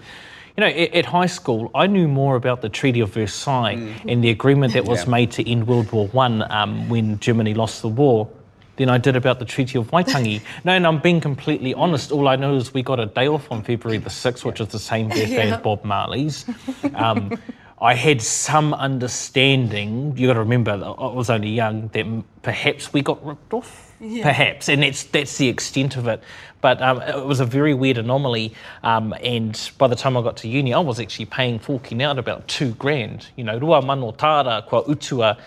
you 0.56 0.62
know, 0.62 0.66
at, 0.66 0.94
at, 0.94 1.06
high 1.06 1.26
school, 1.26 1.70
I 1.74 1.86
knew 1.86 2.08
more 2.08 2.36
about 2.36 2.62
the 2.62 2.68
Treaty 2.68 3.00
of 3.00 3.10
Versailles 3.10 3.76
mm. 3.76 3.94
and 4.08 4.24
the 4.24 4.30
agreement 4.30 4.72
that 4.72 4.86
was 4.86 5.04
yeah. 5.04 5.10
made 5.10 5.30
to 5.32 5.50
end 5.50 5.66
World 5.66 5.92
War 5.92 6.08
One 6.08 6.50
um, 6.50 6.88
when 6.88 7.18
Germany 7.18 7.52
lost 7.52 7.82
the 7.82 7.88
war 7.88 8.28
than 8.76 8.88
I 8.88 8.98
did 8.98 9.16
about 9.16 9.38
the 9.38 9.44
Treaty 9.44 9.78
of 9.78 9.90
Waitangi. 9.90 10.40
no, 10.64 10.72
and 10.72 10.86
I'm 10.86 10.98
being 10.98 11.20
completely 11.20 11.74
honest. 11.74 12.12
All 12.12 12.28
I 12.28 12.36
know 12.36 12.56
is 12.56 12.72
we 12.72 12.82
got 12.82 13.00
a 13.00 13.06
day 13.06 13.28
off 13.28 13.50
on 13.50 13.62
February 13.62 13.98
the 13.98 14.10
6th, 14.10 14.44
which 14.44 14.60
is 14.60 14.68
the 14.68 14.78
same 14.78 15.08
birthday 15.08 15.48
yeah. 15.48 15.56
as 15.56 15.62
Bob 15.62 15.84
Marley's. 15.84 16.44
Um, 16.94 17.38
I 17.80 17.94
had 17.94 18.22
some 18.22 18.72
understanding. 18.72 20.16
You've 20.16 20.28
got 20.28 20.34
to 20.34 20.40
remember, 20.40 20.72
I 20.72 21.12
was 21.12 21.28
only 21.28 21.50
young. 21.50 21.88
That 21.88 22.06
perhaps 22.40 22.92
we 22.92 23.02
got 23.02 23.24
ripped 23.24 23.52
off. 23.52 23.85
Yeah. 24.00 24.22
Perhaps, 24.24 24.68
and 24.68 24.82
that's 24.82 25.04
that's 25.04 25.38
the 25.38 25.48
extent 25.48 25.96
of 25.96 26.06
it. 26.06 26.22
But 26.60 26.82
um, 26.82 27.00
it 27.02 27.24
was 27.24 27.40
a 27.40 27.44
very 27.44 27.74
weird 27.74 27.98
anomaly. 27.98 28.52
Um, 28.82 29.14
and 29.22 29.70
by 29.78 29.86
the 29.86 29.96
time 29.96 30.16
I 30.16 30.22
got 30.22 30.36
to 30.38 30.48
uni, 30.48 30.74
I 30.74 30.80
was 30.80 30.98
actually 31.00 31.26
paying 31.26 31.58
forking 31.58 32.02
out 32.02 32.18
about 32.18 32.46
two 32.48 32.72
grand. 32.72 33.28
You 33.36 33.44
know, 33.44 33.58
rua 33.58 33.82
mano 33.82 34.12
tāra 34.12 34.66
qua 34.66 34.82
utua 34.82 35.38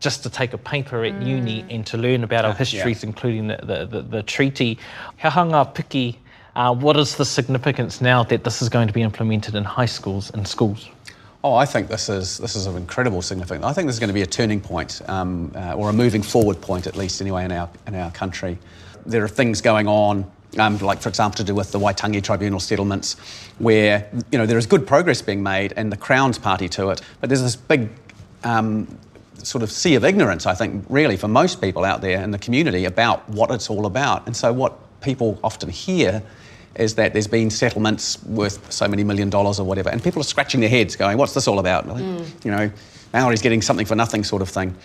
just 0.00 0.22
to 0.22 0.30
take 0.30 0.52
a 0.52 0.58
paper 0.58 1.04
at 1.04 1.12
mm. 1.12 1.26
uni 1.26 1.64
and 1.70 1.84
to 1.86 1.96
learn 1.98 2.22
about 2.22 2.44
our 2.44 2.54
histories, 2.54 3.02
yeah. 3.02 3.08
including 3.08 3.48
the, 3.48 3.58
the, 3.62 3.86
the, 3.86 4.02
the 4.02 4.22
treaty. 4.22 4.78
Hanga 5.16 5.70
Piki, 5.74 6.16
uh, 6.54 6.72
what 6.72 6.96
is 6.96 7.16
the 7.16 7.24
significance 7.24 8.00
now 8.00 8.22
that 8.22 8.44
this 8.44 8.62
is 8.62 8.68
going 8.68 8.86
to 8.86 8.94
be 8.94 9.02
implemented 9.02 9.54
in 9.54 9.64
high 9.64 9.86
schools 9.86 10.30
and 10.30 10.46
schools? 10.46 10.88
Oh, 11.44 11.54
I 11.54 11.66
think 11.66 11.86
this 11.86 12.08
is 12.08 12.38
this 12.38 12.56
is 12.56 12.66
of 12.66 12.76
incredible 12.76 13.22
significance. 13.22 13.64
I 13.64 13.72
think 13.72 13.86
this 13.86 13.94
is 13.94 14.00
going 14.00 14.08
to 14.08 14.14
be 14.14 14.22
a 14.22 14.26
turning 14.26 14.60
point, 14.60 15.00
um, 15.08 15.52
uh, 15.54 15.74
or 15.74 15.88
a 15.88 15.92
moving 15.92 16.22
forward 16.22 16.60
point, 16.60 16.88
at 16.88 16.96
least 16.96 17.20
anyway, 17.20 17.44
in 17.44 17.52
our 17.52 17.68
in 17.86 17.94
our 17.94 18.10
country. 18.10 18.58
There 19.06 19.22
are 19.22 19.28
things 19.28 19.60
going 19.60 19.86
on, 19.86 20.28
um, 20.58 20.78
like 20.78 21.00
for 21.00 21.08
example, 21.08 21.36
to 21.36 21.44
do 21.44 21.54
with 21.54 21.70
the 21.70 21.78
Waitangi 21.78 22.24
Tribunal 22.24 22.58
settlements, 22.58 23.14
where 23.58 24.10
you 24.32 24.38
know 24.38 24.46
there 24.46 24.58
is 24.58 24.66
good 24.66 24.84
progress 24.84 25.22
being 25.22 25.40
made, 25.40 25.72
and 25.76 25.92
the 25.92 25.96
Crown's 25.96 26.38
party 26.38 26.68
to 26.70 26.90
it. 26.90 27.02
But 27.20 27.30
there's 27.30 27.42
this 27.42 27.54
big 27.54 27.88
um, 28.42 28.98
sort 29.44 29.62
of 29.62 29.70
sea 29.70 29.94
of 29.94 30.04
ignorance, 30.04 30.44
I 30.44 30.54
think, 30.54 30.84
really, 30.88 31.16
for 31.16 31.28
most 31.28 31.60
people 31.60 31.84
out 31.84 32.00
there 32.00 32.20
in 32.20 32.32
the 32.32 32.38
community 32.38 32.84
about 32.84 33.28
what 33.28 33.52
it's 33.52 33.70
all 33.70 33.86
about. 33.86 34.26
And 34.26 34.36
so, 34.36 34.52
what 34.52 34.76
people 35.02 35.38
often 35.44 35.68
hear 35.68 36.20
is 36.74 36.94
that 36.94 37.12
there's 37.12 37.26
been 37.26 37.50
settlements 37.50 38.22
worth 38.24 38.70
so 38.72 38.86
many 38.86 39.04
million 39.04 39.30
dollars 39.30 39.58
or 39.58 39.64
whatever, 39.64 39.90
and 39.90 40.02
people 40.02 40.20
are 40.20 40.24
scratching 40.24 40.60
their 40.60 40.68
heads 40.68 40.96
going, 40.96 41.18
What's 41.18 41.34
this 41.34 41.48
all 41.48 41.58
about? 41.58 41.86
Mm. 41.86 42.44
You 42.44 42.50
know, 42.50 42.70
Maori's 43.12 43.42
getting 43.42 43.62
something 43.62 43.86
for 43.86 43.94
nothing, 43.94 44.24
sort 44.24 44.42
of 44.42 44.48
thing. 44.48 44.76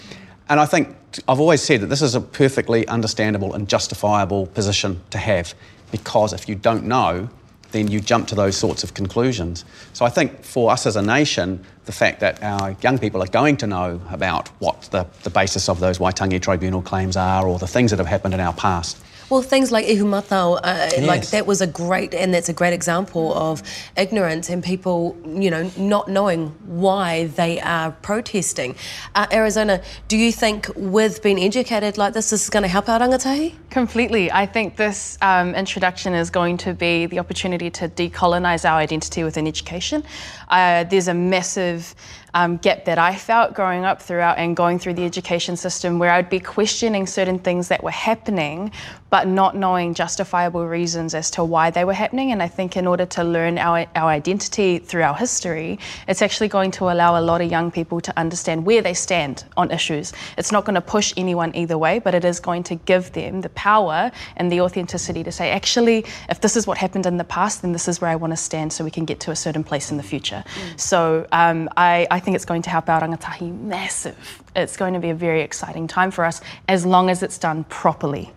And 0.49 0.59
I 0.59 0.65
think 0.65 0.95
I've 1.27 1.39
always 1.39 1.61
said 1.61 1.81
that 1.81 1.87
this 1.87 2.01
is 2.01 2.15
a 2.15 2.21
perfectly 2.21 2.87
understandable 2.87 3.53
and 3.53 3.67
justifiable 3.67 4.47
position 4.47 5.01
to 5.11 5.17
have 5.17 5.53
because 5.91 6.33
if 6.33 6.49
you 6.49 6.55
don't 6.55 6.85
know, 6.85 7.29
then 7.71 7.87
you 7.87 7.99
jump 7.99 8.27
to 8.27 8.35
those 8.35 8.55
sorts 8.55 8.83
of 8.83 8.93
conclusions. 8.93 9.65
So 9.93 10.05
I 10.05 10.09
think 10.09 10.43
for 10.43 10.71
us 10.71 10.85
as 10.85 10.95
a 10.95 11.01
nation, 11.01 11.63
the 11.85 11.91
fact 11.91 12.19
that 12.19 12.41
our 12.43 12.75
young 12.81 12.97
people 12.97 13.21
are 13.21 13.27
going 13.27 13.57
to 13.57 13.67
know 13.67 13.99
about 14.09 14.49
what 14.59 14.83
the, 14.91 15.07
the 15.23 15.29
basis 15.29 15.69
of 15.69 15.79
those 15.79 15.97
Waitangi 15.97 16.41
Tribunal 16.41 16.81
claims 16.81 17.17
are 17.17 17.47
or 17.47 17.57
the 17.57 17.67
things 17.67 17.91
that 17.91 17.99
have 17.99 18.07
happened 18.07 18.33
in 18.33 18.39
our 18.39 18.53
past 18.53 19.02
well, 19.33 19.41
things 19.41 19.71
like 19.71 19.87
ihumatao, 19.87 20.57
uh, 20.57 20.59
yes. 20.63 21.07
like 21.07 21.27
that 21.29 21.47
was 21.47 21.59
a 21.59 21.65
great, 21.65 22.13
and 22.13 22.31
that's 22.31 22.49
a 22.49 22.53
great 22.53 22.71
example 22.71 23.33
of 23.33 23.63
ignorance 23.97 24.47
and 24.47 24.63
people, 24.63 25.17
you 25.25 25.49
know, 25.49 25.71
not 25.75 26.07
knowing 26.07 26.49
why 26.65 27.25
they 27.25 27.59
are 27.61 27.91
protesting. 28.03 28.75
Uh, 29.15 29.25
Arizona, 29.31 29.81
do 30.07 30.17
you 30.17 30.31
think 30.31 30.69
with 30.75 31.23
being 31.23 31.39
educated 31.39 31.97
like 31.97 32.13
this, 32.13 32.29
this 32.29 32.43
is 32.43 32.49
going 32.51 32.61
to 32.61 32.69
help 32.69 32.87
our 32.87 32.99
rangatahi? 32.99 33.55
Completely. 33.71 34.31
I 34.31 34.45
think 34.45 34.75
this 34.75 35.17
um, 35.23 35.55
introduction 35.55 36.13
is 36.13 36.29
going 36.29 36.57
to 36.57 36.75
be 36.75 37.07
the 37.07 37.17
opportunity 37.17 37.71
to 37.71 37.89
decolonise 37.89 38.69
our 38.69 38.77
identity 38.77 39.23
within 39.23 39.47
education. 39.47 40.03
Uh, 40.49 40.83
there's 40.83 41.07
a 41.07 41.13
massive 41.15 41.95
um, 42.33 42.57
gap 42.57 42.85
that 42.85 42.97
I 42.97 43.15
felt 43.15 43.53
growing 43.53 43.85
up 43.85 44.01
throughout 44.01 44.37
and 44.37 44.55
going 44.55 44.79
through 44.79 44.95
the 44.95 45.05
education 45.05 45.55
system 45.55 45.99
where 45.99 46.11
I'd 46.11 46.29
be 46.29 46.39
questioning 46.39 47.05
certain 47.05 47.39
things 47.39 47.67
that 47.67 47.83
were 47.83 47.91
happening, 47.91 48.71
but 49.09 49.27
not 49.27 49.55
knowing 49.55 49.93
justifiable 49.93 50.65
reasons 50.65 51.13
as 51.13 51.29
to 51.31 51.43
why 51.43 51.69
they 51.69 51.85
were 51.85 51.93
happening. 51.93 52.31
And 52.31 52.41
I 52.41 52.47
think 52.47 52.75
in 52.75 52.87
order 52.87 53.05
to 53.05 53.23
learn 53.23 53.59
our, 53.59 53.85
our 53.95 54.09
identity 54.09 54.79
through 54.79 55.03
our 55.03 55.15
history, 55.15 55.77
it's 56.07 56.21
actually 56.21 56.47
going 56.47 56.71
to 56.71 56.85
allow 56.91 57.19
a 57.19 57.21
lot 57.21 57.39
of 57.41 57.51
young 57.51 57.69
people 57.69 58.01
to 58.01 58.19
understand 58.19 58.65
where 58.65 58.81
they 58.81 58.95
stand 58.95 59.45
on 59.55 59.69
issues. 59.69 60.13
It's 60.37 60.51
not 60.51 60.65
going 60.65 60.75
to 60.75 60.81
push 60.81 61.13
anyone 61.15 61.55
either 61.55 61.77
way, 61.77 61.99
but 61.99 62.15
it 62.15 62.25
is 62.25 62.39
going 62.39 62.63
to 62.63 62.75
give 62.75 63.11
them 63.13 63.41
the 63.41 63.49
power 63.49 64.11
and 64.37 64.51
the 64.51 64.61
authenticity 64.61 65.23
to 65.23 65.31
say, 65.31 65.51
actually, 65.51 66.05
if 66.29 66.41
this 66.41 66.55
is 66.55 66.65
what 66.65 66.79
happened 66.79 67.05
in 67.05 67.17
the 67.17 67.23
past, 67.23 67.61
then 67.61 67.71
this 67.71 67.87
is 67.87 68.01
where 68.01 68.09
I 68.09 68.15
want 68.15 68.31
to 68.31 68.37
stand 68.37 68.73
so 68.73 68.83
we 68.83 68.91
can 68.91 69.05
get 69.05 69.19
to 69.21 69.31
a 69.31 69.35
certain 69.35 69.63
place 69.63 69.91
in 69.91 69.97
the 69.97 70.03
future. 70.03 70.43
Mm. 70.47 70.79
So 70.79 71.27
um, 71.31 71.69
I, 71.77 72.07
I 72.09 72.19
think 72.23 72.35
it's 72.35 72.45
going 72.45 72.61
to 72.63 72.69
help 72.69 72.89
our 72.89 73.01
rangatahi 73.01 73.51
massive. 73.61 74.41
It's 74.55 74.77
going 74.77 74.93
to 74.93 74.99
be 74.99 75.09
a 75.09 75.15
very 75.15 75.41
exciting 75.41 75.87
time 75.87 76.11
for 76.11 76.25
us 76.25 76.41
as 76.67 76.85
long 76.85 77.09
as 77.09 77.21
it's 77.21 77.37
done 77.37 77.65
properly. 77.65 78.31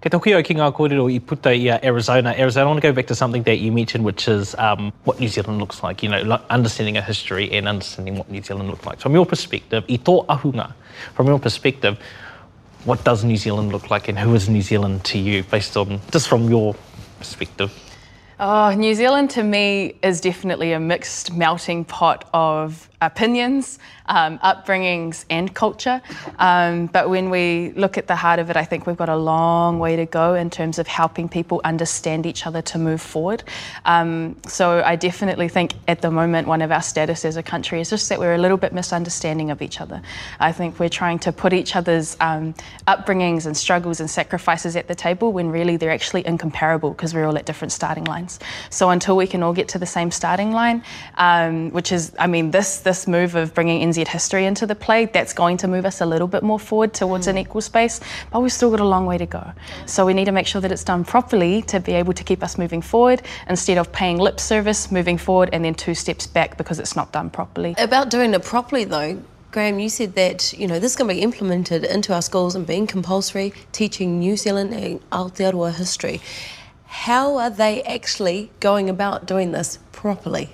Ke 0.00 0.08
toki 0.08 0.32
o 0.32 0.42
ki 0.42 0.54
ngā 0.54 0.72
kōrero 0.72 1.02
i 1.14 1.18
puta 1.18 1.50
i 1.52 1.78
Arizona. 1.84 2.32
Arizona, 2.38 2.64
I 2.64 2.68
want 2.68 2.80
to 2.80 2.88
go 2.88 2.92
back 2.92 3.06
to 3.08 3.14
something 3.14 3.42
that 3.42 3.58
you 3.58 3.70
mentioned, 3.70 4.02
which 4.02 4.28
is 4.28 4.54
um, 4.54 4.92
what 5.04 5.20
New 5.20 5.28
Zealand 5.28 5.58
looks 5.60 5.82
like, 5.82 6.02
you 6.02 6.08
know, 6.08 6.40
understanding 6.48 6.96
a 6.96 7.02
history 7.02 7.50
and 7.52 7.68
understanding 7.68 8.16
what 8.16 8.30
New 8.30 8.42
Zealand 8.42 8.70
looks 8.70 8.86
like. 8.86 8.98
From 8.98 9.12
your 9.12 9.26
perspective, 9.26 9.84
i 9.90 9.98
tō 9.98 10.24
ahunga, 10.26 10.72
from 11.14 11.26
your 11.26 11.38
perspective, 11.38 11.98
what 12.86 13.04
does 13.04 13.24
New 13.24 13.36
Zealand 13.36 13.72
look 13.72 13.90
like 13.90 14.08
and 14.08 14.18
who 14.18 14.34
is 14.34 14.48
New 14.48 14.62
Zealand 14.62 15.04
to 15.04 15.18
you 15.18 15.42
based 15.42 15.76
on, 15.76 16.00
just 16.10 16.28
from 16.28 16.48
your 16.48 16.74
perspective? 17.18 17.70
Oh, 18.38 18.72
New 18.74 18.94
Zealand 18.94 19.28
to 19.30 19.44
me 19.44 19.96
is 20.02 20.22
definitely 20.22 20.72
a 20.72 20.80
mixed 20.80 21.34
melting 21.34 21.84
pot 21.84 22.26
of 22.32 22.88
opinions, 23.00 23.78
um, 24.06 24.38
upbringings, 24.40 25.24
and 25.30 25.54
culture. 25.54 26.02
Um, 26.38 26.86
but 26.86 27.08
when 27.08 27.30
we 27.30 27.72
look 27.76 27.96
at 27.96 28.06
the 28.06 28.16
heart 28.16 28.38
of 28.38 28.50
it, 28.50 28.56
I 28.56 28.64
think 28.64 28.86
we've 28.86 28.96
got 28.96 29.08
a 29.08 29.16
long 29.16 29.78
way 29.78 29.96
to 29.96 30.06
go 30.06 30.34
in 30.34 30.50
terms 30.50 30.78
of 30.78 30.86
helping 30.86 31.28
people 31.28 31.60
understand 31.64 32.26
each 32.26 32.46
other 32.46 32.60
to 32.62 32.78
move 32.78 33.00
forward. 33.00 33.42
Um, 33.84 34.36
so 34.46 34.82
I 34.84 34.96
definitely 34.96 35.48
think 35.48 35.74
at 35.88 36.02
the 36.02 36.10
moment 36.10 36.46
one 36.48 36.60
of 36.60 36.70
our 36.70 36.82
status 36.82 37.24
as 37.24 37.36
a 37.36 37.42
country 37.42 37.80
is 37.80 37.88
just 37.88 38.08
that 38.08 38.18
we're 38.18 38.34
a 38.34 38.38
little 38.38 38.56
bit 38.56 38.72
misunderstanding 38.72 39.50
of 39.50 39.62
each 39.62 39.80
other. 39.80 40.02
I 40.38 40.52
think 40.52 40.78
we're 40.78 40.88
trying 40.88 41.20
to 41.20 41.32
put 41.32 41.52
each 41.52 41.76
other's 41.76 42.16
um, 42.20 42.54
upbringings 42.86 43.46
and 43.46 43.56
struggles 43.56 44.00
and 44.00 44.10
sacrifices 44.10 44.76
at 44.76 44.88
the 44.88 44.94
table 44.94 45.32
when 45.32 45.50
really 45.50 45.76
they're 45.76 45.90
actually 45.90 46.26
incomparable 46.26 46.90
because 46.90 47.14
we're 47.14 47.26
all 47.26 47.38
at 47.38 47.46
different 47.46 47.72
starting 47.72 48.04
lines. 48.04 48.40
So 48.68 48.90
until 48.90 49.16
we 49.16 49.26
can 49.26 49.42
all 49.42 49.54
get 49.54 49.68
to 49.68 49.78
the 49.78 49.86
same 49.86 50.10
starting 50.10 50.52
line, 50.52 50.82
um, 51.16 51.70
which 51.70 51.92
is, 51.92 52.12
I 52.18 52.26
mean, 52.26 52.50
this 52.50 52.80
this 52.80 52.89
move 53.06 53.34
of 53.34 53.54
bringing 53.54 53.80
NZ 53.88 54.08
history 54.08 54.46
into 54.46 54.66
the 54.66 54.74
play, 54.74 55.06
that's 55.06 55.32
going 55.32 55.56
to 55.58 55.68
move 55.68 55.84
us 55.84 56.00
a 56.00 56.06
little 56.06 56.26
bit 56.26 56.42
more 56.42 56.58
forward 56.58 56.92
towards 56.92 57.26
mm. 57.26 57.30
an 57.30 57.38
equal 57.38 57.60
space, 57.60 58.00
but 58.30 58.40
we've 58.40 58.52
still 58.52 58.70
got 58.70 58.80
a 58.80 58.84
long 58.84 59.06
way 59.06 59.18
to 59.18 59.26
go. 59.26 59.52
So 59.86 60.04
we 60.04 60.14
need 60.14 60.26
to 60.26 60.32
make 60.32 60.46
sure 60.46 60.60
that 60.60 60.72
it's 60.72 60.84
done 60.84 61.04
properly 61.04 61.62
to 61.62 61.80
be 61.80 61.92
able 61.92 62.12
to 62.12 62.24
keep 62.24 62.42
us 62.42 62.58
moving 62.58 62.82
forward 62.82 63.22
instead 63.48 63.78
of 63.78 63.92
paying 63.92 64.18
lip 64.18 64.40
service, 64.40 64.90
moving 64.90 65.18
forward, 65.18 65.50
and 65.52 65.64
then 65.64 65.74
two 65.74 65.94
steps 65.94 66.26
back 66.26 66.56
because 66.56 66.78
it's 66.78 66.96
not 66.96 67.12
done 67.12 67.30
properly. 67.30 67.74
About 67.78 68.10
doing 68.10 68.34
it 68.34 68.44
properly, 68.44 68.84
though, 68.84 69.22
Graeme, 69.52 69.80
you 69.80 69.88
said 69.88 70.14
that 70.14 70.52
you 70.52 70.68
know 70.68 70.78
this 70.78 70.92
is 70.92 70.96
going 70.96 71.08
to 71.08 71.14
be 71.14 71.22
implemented 71.22 71.84
into 71.84 72.14
our 72.14 72.22
schools 72.22 72.54
and 72.54 72.66
being 72.66 72.86
compulsory, 72.86 73.52
teaching 73.72 74.20
New 74.20 74.36
Zealand 74.36 74.72
and 74.72 75.00
Aotearoa 75.10 75.74
history. 75.74 76.20
How 76.86 77.36
are 77.36 77.50
they 77.50 77.82
actually 77.82 78.50
going 78.60 78.88
about 78.88 79.26
doing 79.26 79.52
this 79.52 79.78
properly? 79.92 80.50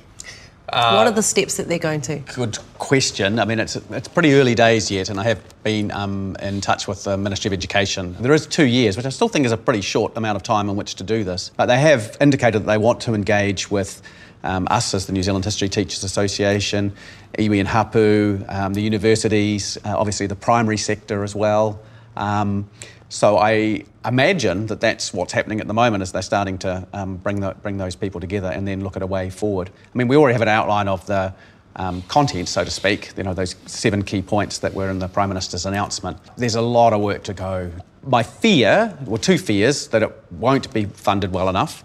Uh, 0.69 0.95
what 0.95 1.07
are 1.07 1.13
the 1.13 1.23
steps 1.23 1.57
that 1.57 1.69
they're 1.69 1.79
going 1.79 2.01
to? 2.01 2.19
Good 2.35 2.59
question. 2.79 3.39
I 3.39 3.45
mean, 3.45 3.61
it's 3.61 3.77
it's 3.77 4.09
pretty 4.09 4.35
early 4.35 4.55
days 4.55 4.91
yet, 4.91 5.11
and 5.11 5.21
I 5.21 5.25
have 5.25 5.41
been 5.63 5.93
um, 5.93 6.37
in 6.43 6.61
touch 6.61 6.89
with 6.89 7.05
the 7.05 7.17
Ministry 7.17 7.49
of 7.49 7.53
Education. 7.53 8.17
There 8.19 8.35
is 8.35 8.47
two 8.47 8.67
years, 8.67 8.97
which 8.97 9.07
I 9.07 9.11
still 9.11 9.29
think 9.29 9.47
is 9.47 9.53
a 9.53 9.57
pretty 9.57 9.81
short 9.81 10.17
amount 10.17 10.37
of 10.37 10.43
time 10.43 10.69
in 10.69 10.77
which 10.77 10.97
to 10.97 11.05
do 11.05 11.23
this. 11.23 11.53
But 11.57 11.67
they 11.67 11.79
have 11.79 12.17
indicated 12.21 12.63
that 12.63 12.67
they 12.67 12.79
want 12.79 13.01
to 13.03 13.15
engage 13.15 13.71
with 13.71 14.03
um, 14.43 14.67
us 14.71 14.93
as 14.93 15.07
the 15.07 15.13
New 15.13 15.23
Zealand 15.23 15.45
History 15.45 15.69
Teachers 15.69 16.03
Association, 16.03 16.93
iwi 17.39 17.61
and 17.61 17.69
Hapu, 17.69 18.45
um, 18.49 18.75
the 18.75 18.83
universities, 18.83 19.79
uh, 19.85 19.97
obviously 19.97 20.27
the 20.27 20.37
primary 20.37 20.79
sector 20.79 21.23
as 21.23 21.35
well. 21.35 21.81
Um, 22.17 22.69
so 23.09 23.39
I 23.39 23.85
imagine 24.05 24.67
that 24.67 24.81
that's 24.81 25.13
what's 25.13 25.33
happening 25.33 25.61
at 25.61 25.69
the 25.69 25.75
moment 25.75 26.03
as 26.03 26.13
they're 26.13 26.23
starting 26.23 26.59
to 26.59 26.87
um, 26.93 27.17
bring, 27.17 27.41
the, 27.41 27.55
bring 27.63 27.77
those 27.77 27.95
people 27.95 28.21
together 28.21 28.49
and 28.49 28.67
then 28.67 28.83
look 28.83 28.97
at 28.97 29.03
a 29.03 29.07
way 29.07 29.31
forward. 29.31 29.71
I 29.71 29.99
mean, 29.99 30.09
we 30.09 30.17
already 30.17 30.35
have 30.35 30.43
an 30.43 30.49
outline 30.49 30.89
of 30.89 31.07
the 31.07 31.33
um, 31.77 32.03
content, 32.03 32.49
so 32.49 32.65
to 32.65 32.71
speak, 32.71 33.13
you 33.17 33.23
know, 33.23 33.35
those 33.35 33.55
seven 33.67 34.03
key 34.03 34.23
points 34.23 34.59
that 34.59 34.75
were 34.75 34.91
in 34.91 34.99
the 34.99 35.09
Prime 35.09 35.29
Minister's 35.29 35.67
announcement. 35.67 36.19
There's 36.37 36.55
a 36.55 36.63
lot 36.63 36.93
of 36.93 37.01
work 37.01 37.23
to 37.25 37.35
go. 37.35 37.71
My 38.03 38.23
fear, 38.23 38.97
or 39.07 39.19
two 39.19 39.39
fears, 39.39 39.89
that 39.89 40.03
it 40.03 40.13
won't 40.33 40.73
be 40.73 40.87
funded 40.87 41.33
well 41.33 41.49
enough. 41.49 41.85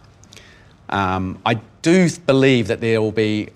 Um, 0.90 1.40
I 1.46 1.56
do 1.82 2.10
believe 2.25 2.68
that 2.68 2.82
there 2.82 3.01
will 3.01 3.12
be 3.12 3.50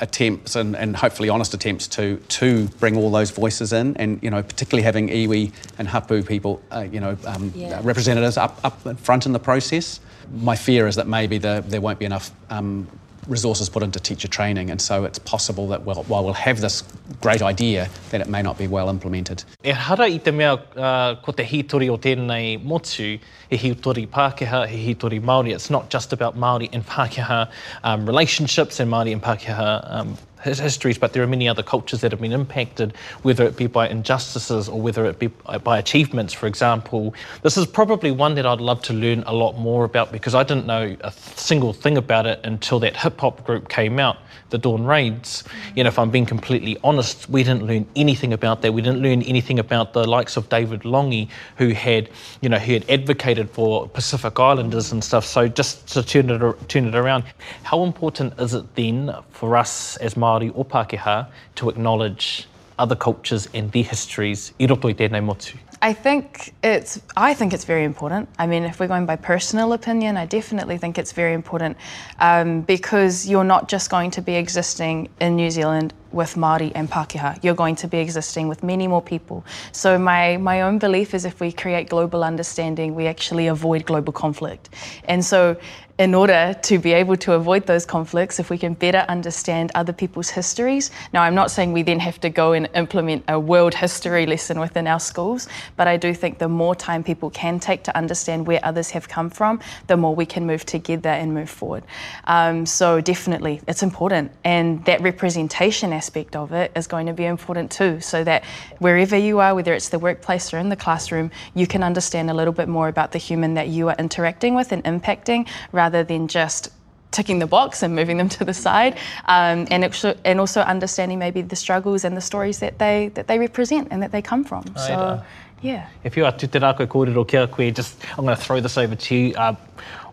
attempts 0.00 0.54
and, 0.56 0.76
and 0.76 0.96
hopefully 0.96 1.28
honest 1.28 1.54
attempts 1.54 1.86
to 1.88 2.16
to 2.28 2.68
bring 2.78 2.96
all 2.96 3.10
those 3.10 3.30
voices 3.30 3.72
in 3.72 3.96
and 3.96 4.22
you 4.22 4.30
know 4.30 4.42
particularly 4.42 4.82
having 4.82 5.08
iwi 5.08 5.52
and 5.78 5.88
hapu 5.88 6.22
people 6.22 6.62
uh, 6.70 6.86
you 6.92 7.00
know 7.00 7.16
um, 7.26 7.52
yeah. 7.54 7.80
representatives 7.82 8.36
up 8.36 8.60
up 8.64 8.98
front 9.00 9.26
in 9.26 9.32
the 9.32 9.38
process 9.38 10.00
my 10.32 10.54
fear 10.54 10.86
is 10.86 10.96
that 10.96 11.08
maybe 11.08 11.38
the, 11.38 11.64
there 11.66 11.80
won't 11.80 11.98
be 11.98 12.04
enough 12.04 12.30
um, 12.50 12.86
resources 13.28 13.68
put 13.68 13.82
into 13.82 14.00
teacher 14.00 14.28
training, 14.28 14.70
and 14.70 14.80
so 14.80 15.04
it's 15.04 15.18
possible 15.18 15.68
that 15.68 15.84
we'll, 15.84 16.02
while 16.04 16.24
we'll 16.24 16.32
have 16.32 16.60
this 16.60 16.82
great 17.20 17.42
idea, 17.42 17.88
that 18.10 18.20
it 18.20 18.28
may 18.28 18.42
not 18.42 18.58
be 18.58 18.66
well 18.66 18.88
implemented. 18.88 19.44
E 19.64 19.70
hara 19.70 20.06
i 20.06 20.18
te 20.18 20.30
mea 20.30 20.54
uh, 20.76 21.14
ko 21.22 21.32
te 21.32 21.44
hitori 21.44 21.88
o 21.90 21.98
tēnei 21.98 22.62
motu, 22.62 23.18
he 23.50 23.56
hitori 23.56 24.06
Pākehā, 24.08 24.66
he 24.66 24.94
hitori 24.94 25.20
Māori. 25.20 25.54
It's 25.54 25.70
not 25.70 25.90
just 25.90 26.12
about 26.12 26.36
Māori 26.36 26.68
and 26.72 26.86
Pākehā 26.86 27.50
um, 27.84 28.06
relationships 28.06 28.80
and 28.80 28.90
Māori 28.90 29.12
and 29.12 29.22
Pākehā 29.22 29.92
um, 29.92 30.16
histories, 30.42 30.98
but 30.98 31.12
there 31.12 31.22
are 31.22 31.26
many 31.26 31.48
other 31.48 31.62
cultures 31.62 32.00
that 32.00 32.12
have 32.12 32.20
been 32.20 32.32
impacted, 32.32 32.94
whether 33.22 33.44
it 33.44 33.56
be 33.56 33.66
by 33.66 33.88
injustices 33.88 34.68
or 34.68 34.80
whether 34.80 35.04
it 35.06 35.18
be 35.18 35.28
by 35.62 35.78
achievements, 35.78 36.32
for 36.32 36.46
example. 36.46 37.14
This 37.42 37.56
is 37.56 37.66
probably 37.66 38.10
one 38.10 38.34
that 38.36 38.46
I'd 38.46 38.60
love 38.60 38.82
to 38.82 38.92
learn 38.92 39.24
a 39.26 39.32
lot 39.32 39.58
more 39.58 39.84
about 39.84 40.12
because 40.12 40.34
I 40.34 40.42
didn't 40.42 40.66
know 40.66 40.96
a 41.00 41.12
single 41.12 41.72
thing 41.72 41.96
about 41.96 42.26
it 42.26 42.40
until 42.44 42.78
that 42.80 42.96
hip 42.96 43.20
hop 43.20 43.44
group 43.44 43.68
came 43.68 43.98
out 43.98 44.16
the 44.50 44.58
Dawn 44.58 44.84
Raids. 44.84 45.44
You 45.74 45.84
know, 45.84 45.88
if 45.88 45.98
I'm 45.98 46.10
being 46.10 46.26
completely 46.26 46.76
honest, 46.82 47.28
we 47.28 47.42
didn't 47.42 47.66
learn 47.66 47.86
anything 47.96 48.32
about 48.32 48.62
that. 48.62 48.72
We 48.72 48.82
didn't 48.82 49.02
learn 49.02 49.22
anything 49.22 49.58
about 49.58 49.92
the 49.92 50.06
likes 50.06 50.36
of 50.36 50.48
David 50.48 50.84
Lange, 50.84 51.28
who 51.56 51.70
had, 51.70 52.08
you 52.40 52.48
know, 52.48 52.58
he 52.58 52.72
had 52.72 52.88
advocated 52.90 53.50
for 53.50 53.88
Pacific 53.88 54.38
Islanders 54.38 54.92
and 54.92 55.02
stuff. 55.02 55.24
So 55.24 55.48
just 55.48 55.88
to 55.88 56.02
turn 56.02 56.30
it 56.30 56.68
turn 56.68 56.86
it 56.86 56.94
around, 56.94 57.24
how 57.62 57.82
important 57.84 58.38
is 58.38 58.54
it 58.54 58.74
then 58.74 59.14
for 59.30 59.56
us 59.56 59.96
as 59.98 60.14
Māori 60.14 60.52
or 60.54 60.64
Pākehā 60.64 61.28
to 61.56 61.68
acknowledge 61.68 62.46
other 62.78 62.96
cultures 62.96 63.48
and 63.54 63.70
their 63.72 63.82
histories 63.82 64.52
i? 64.58 65.58
I 65.80 65.92
think 65.92 66.54
it's 66.64 67.00
I 67.16 67.34
think 67.34 67.52
it's 67.52 67.64
very 67.64 67.84
important. 67.84 68.28
I 68.38 68.46
mean, 68.48 68.64
if 68.64 68.80
we're 68.80 68.88
going 68.88 69.06
by 69.06 69.14
personal 69.14 69.72
opinion, 69.72 70.16
I 70.16 70.26
definitely 70.26 70.76
think 70.76 70.98
it's 70.98 71.12
very 71.12 71.34
important 71.34 71.76
um, 72.18 72.62
because 72.62 73.28
you're 73.28 73.44
not 73.44 73.68
just 73.68 73.88
going 73.88 74.10
to 74.12 74.20
be 74.20 74.34
existing 74.34 75.08
in 75.20 75.36
New 75.36 75.50
Zealand 75.50 75.94
with 76.10 76.34
Māori 76.34 76.72
and 76.74 76.90
Pākehā. 76.90 77.42
You're 77.44 77.54
going 77.54 77.76
to 77.76 77.86
be 77.86 77.98
existing 77.98 78.48
with 78.48 78.64
many 78.64 78.88
more 78.88 79.02
people. 79.02 79.44
So 79.70 79.98
my 79.98 80.36
my 80.36 80.62
own 80.62 80.78
belief 80.78 81.14
is 81.14 81.24
if 81.24 81.38
we 81.38 81.52
create 81.52 81.88
global 81.88 82.24
understanding, 82.24 82.96
we 82.96 83.06
actually 83.06 83.46
avoid 83.46 83.86
global 83.86 84.12
conflict. 84.12 84.70
And 85.04 85.24
so 85.24 85.56
in 85.98 86.14
order 86.14 86.54
to 86.62 86.78
be 86.78 86.92
able 86.92 87.16
to 87.16 87.32
avoid 87.32 87.66
those 87.66 87.84
conflicts, 87.84 88.38
if 88.38 88.50
we 88.50 88.56
can 88.56 88.72
better 88.74 89.04
understand 89.08 89.72
other 89.74 89.92
people's 89.92 90.30
histories. 90.30 90.92
Now, 91.12 91.22
I'm 91.22 91.34
not 91.34 91.50
saying 91.50 91.72
we 91.72 91.82
then 91.82 91.98
have 91.98 92.20
to 92.20 92.30
go 92.30 92.52
and 92.52 92.68
implement 92.76 93.24
a 93.26 93.38
world 93.38 93.74
history 93.74 94.24
lesson 94.24 94.60
within 94.60 94.86
our 94.86 95.00
schools, 95.00 95.48
but 95.76 95.88
I 95.88 95.96
do 95.96 96.14
think 96.14 96.38
the 96.38 96.48
more 96.48 96.76
time 96.76 97.02
people 97.02 97.30
can 97.30 97.58
take 97.58 97.82
to 97.84 97.96
understand 97.96 98.46
where 98.46 98.60
others 98.62 98.90
have 98.90 99.08
come 99.08 99.28
from, 99.28 99.58
the 99.88 99.96
more 99.96 100.14
we 100.14 100.24
can 100.24 100.46
move 100.46 100.64
together 100.64 101.08
and 101.08 101.34
move 101.34 101.50
forward. 101.50 101.82
Um, 102.24 102.64
so, 102.64 103.00
definitely, 103.00 103.60
it's 103.66 103.82
important. 103.82 104.30
And 104.44 104.84
that 104.84 105.00
representation 105.00 105.92
aspect 105.92 106.36
of 106.36 106.52
it 106.52 106.70
is 106.76 106.86
going 106.86 107.06
to 107.06 107.12
be 107.12 107.24
important 107.24 107.72
too, 107.72 108.00
so 108.00 108.22
that 108.22 108.44
wherever 108.78 109.16
you 109.16 109.40
are, 109.40 109.52
whether 109.52 109.74
it's 109.74 109.88
the 109.88 109.98
workplace 109.98 110.54
or 110.54 110.58
in 110.58 110.68
the 110.68 110.76
classroom, 110.76 111.32
you 111.54 111.66
can 111.66 111.82
understand 111.82 112.30
a 112.30 112.34
little 112.34 112.52
bit 112.52 112.68
more 112.68 112.86
about 112.86 113.10
the 113.10 113.18
human 113.18 113.54
that 113.54 113.66
you 113.66 113.88
are 113.88 113.96
interacting 113.98 114.54
with 114.54 114.70
and 114.70 114.84
impacting 114.84 115.48
rather 115.72 115.87
rather 115.88 116.04
than 116.04 116.28
just 116.28 116.70
ticking 117.10 117.38
the 117.38 117.46
box 117.46 117.82
and 117.82 117.94
moving 117.94 118.18
them 118.18 118.28
to 118.28 118.44
the 118.44 118.52
side, 118.52 118.94
um, 119.26 119.66
and, 119.70 119.82
and 120.24 120.40
also 120.40 120.60
understanding 120.60 121.18
maybe 121.18 121.40
the 121.42 121.56
struggles 121.56 122.04
and 122.04 122.16
the 122.16 122.20
stories 122.20 122.58
that 122.58 122.78
they 122.78 123.08
that 123.14 123.26
they 123.26 123.38
represent 123.38 123.88
and 123.90 124.02
that 124.02 124.12
they 124.12 124.22
come 124.22 124.44
from. 124.44 124.64
So, 124.76 125.22
yeah. 125.62 125.88
If 126.04 126.16
you 126.16 126.26
are 126.26 126.32
te 126.32 126.46
te 126.46 126.58
rākoe 126.58 126.86
kōrero 126.86 127.26
kia 127.26 127.46
koe, 127.46 127.70
just 127.70 127.96
I'm 128.16 128.24
going 128.24 128.36
to 128.36 128.42
throw 128.42 128.60
this 128.60 128.76
over 128.76 128.94
to 128.94 129.14
you. 129.14 129.34
Uh, 129.34 129.54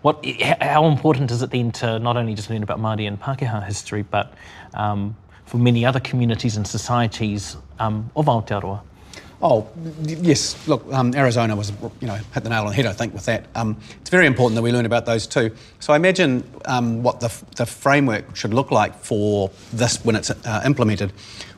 what, 0.01 0.24
how 0.62 0.86
important 0.86 1.32
is 1.32 1.41
it 1.41 1.51
then 1.51 1.72
to 1.82 2.00
not 2.00 2.15
only 2.15 2.34
just 2.36 2.50
learn 2.50 2.63
about 2.63 2.79
Māori 2.79 3.08
and 3.08 3.20
Pākehā 3.20 3.65
history, 3.65 4.03
but 4.03 4.34
um, 4.74 5.15
for 5.46 5.58
many 5.58 5.86
other 5.86 6.00
communities 6.00 6.58
and 6.58 6.67
societies 6.67 7.58
um, 7.79 8.10
of 8.15 8.25
Aotearoa? 8.27 8.82
Oh, 9.48 9.70
yes. 10.02 10.68
Look, 10.68 10.92
um, 10.92 11.14
Arizona 11.14 11.56
was, 11.56 11.72
you 12.02 12.08
know, 12.08 12.16
hit 12.16 12.44
the 12.44 12.50
nail 12.50 12.64
on 12.64 12.70
the 12.70 12.74
head, 12.74 12.88
I 12.88 12.94
think, 12.94 13.14
with 13.14 13.25
that. 13.25 13.46
Um, 13.54 13.78
it's 14.02 14.10
very 14.10 14.25
important 14.25 14.56
that 14.56 14.64
we 14.64 14.72
learn 14.72 14.88
about 14.88 15.06
those 15.06 15.28
too. 15.28 15.56
So 15.80 15.94
I 15.94 15.98
imagine 15.98 16.44
um, 16.66 17.04
what 17.04 17.20
the, 17.20 17.32
the 17.56 17.68
framework 17.68 18.36
should 18.36 18.56
look 18.56 18.72
like 18.72 18.96
for 19.02 19.52
this 19.72 20.04
when 20.04 20.16
it's 20.16 20.32
uh, 20.32 20.64
implemented 20.66 21.14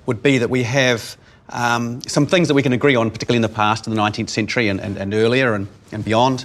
would 0.06 0.22
be 0.22 0.38
that 0.38 0.50
we 0.50 0.64
have 0.64 1.16
um, 1.48 2.02
some 2.02 2.28
things 2.28 2.50
that 2.50 2.56
we 2.56 2.62
can 2.62 2.74
agree 2.74 2.98
on, 2.98 3.10
particularly 3.10 3.38
in 3.38 3.42
the 3.42 3.56
past, 3.56 3.88
in 3.88 3.96
the 3.96 4.02
19th 4.02 4.32
century 4.32 4.68
and, 4.68 4.82
and, 4.82 4.98
and 4.98 5.14
earlier 5.14 5.54
and, 5.54 5.70
and 5.94 6.04
beyond, 6.04 6.44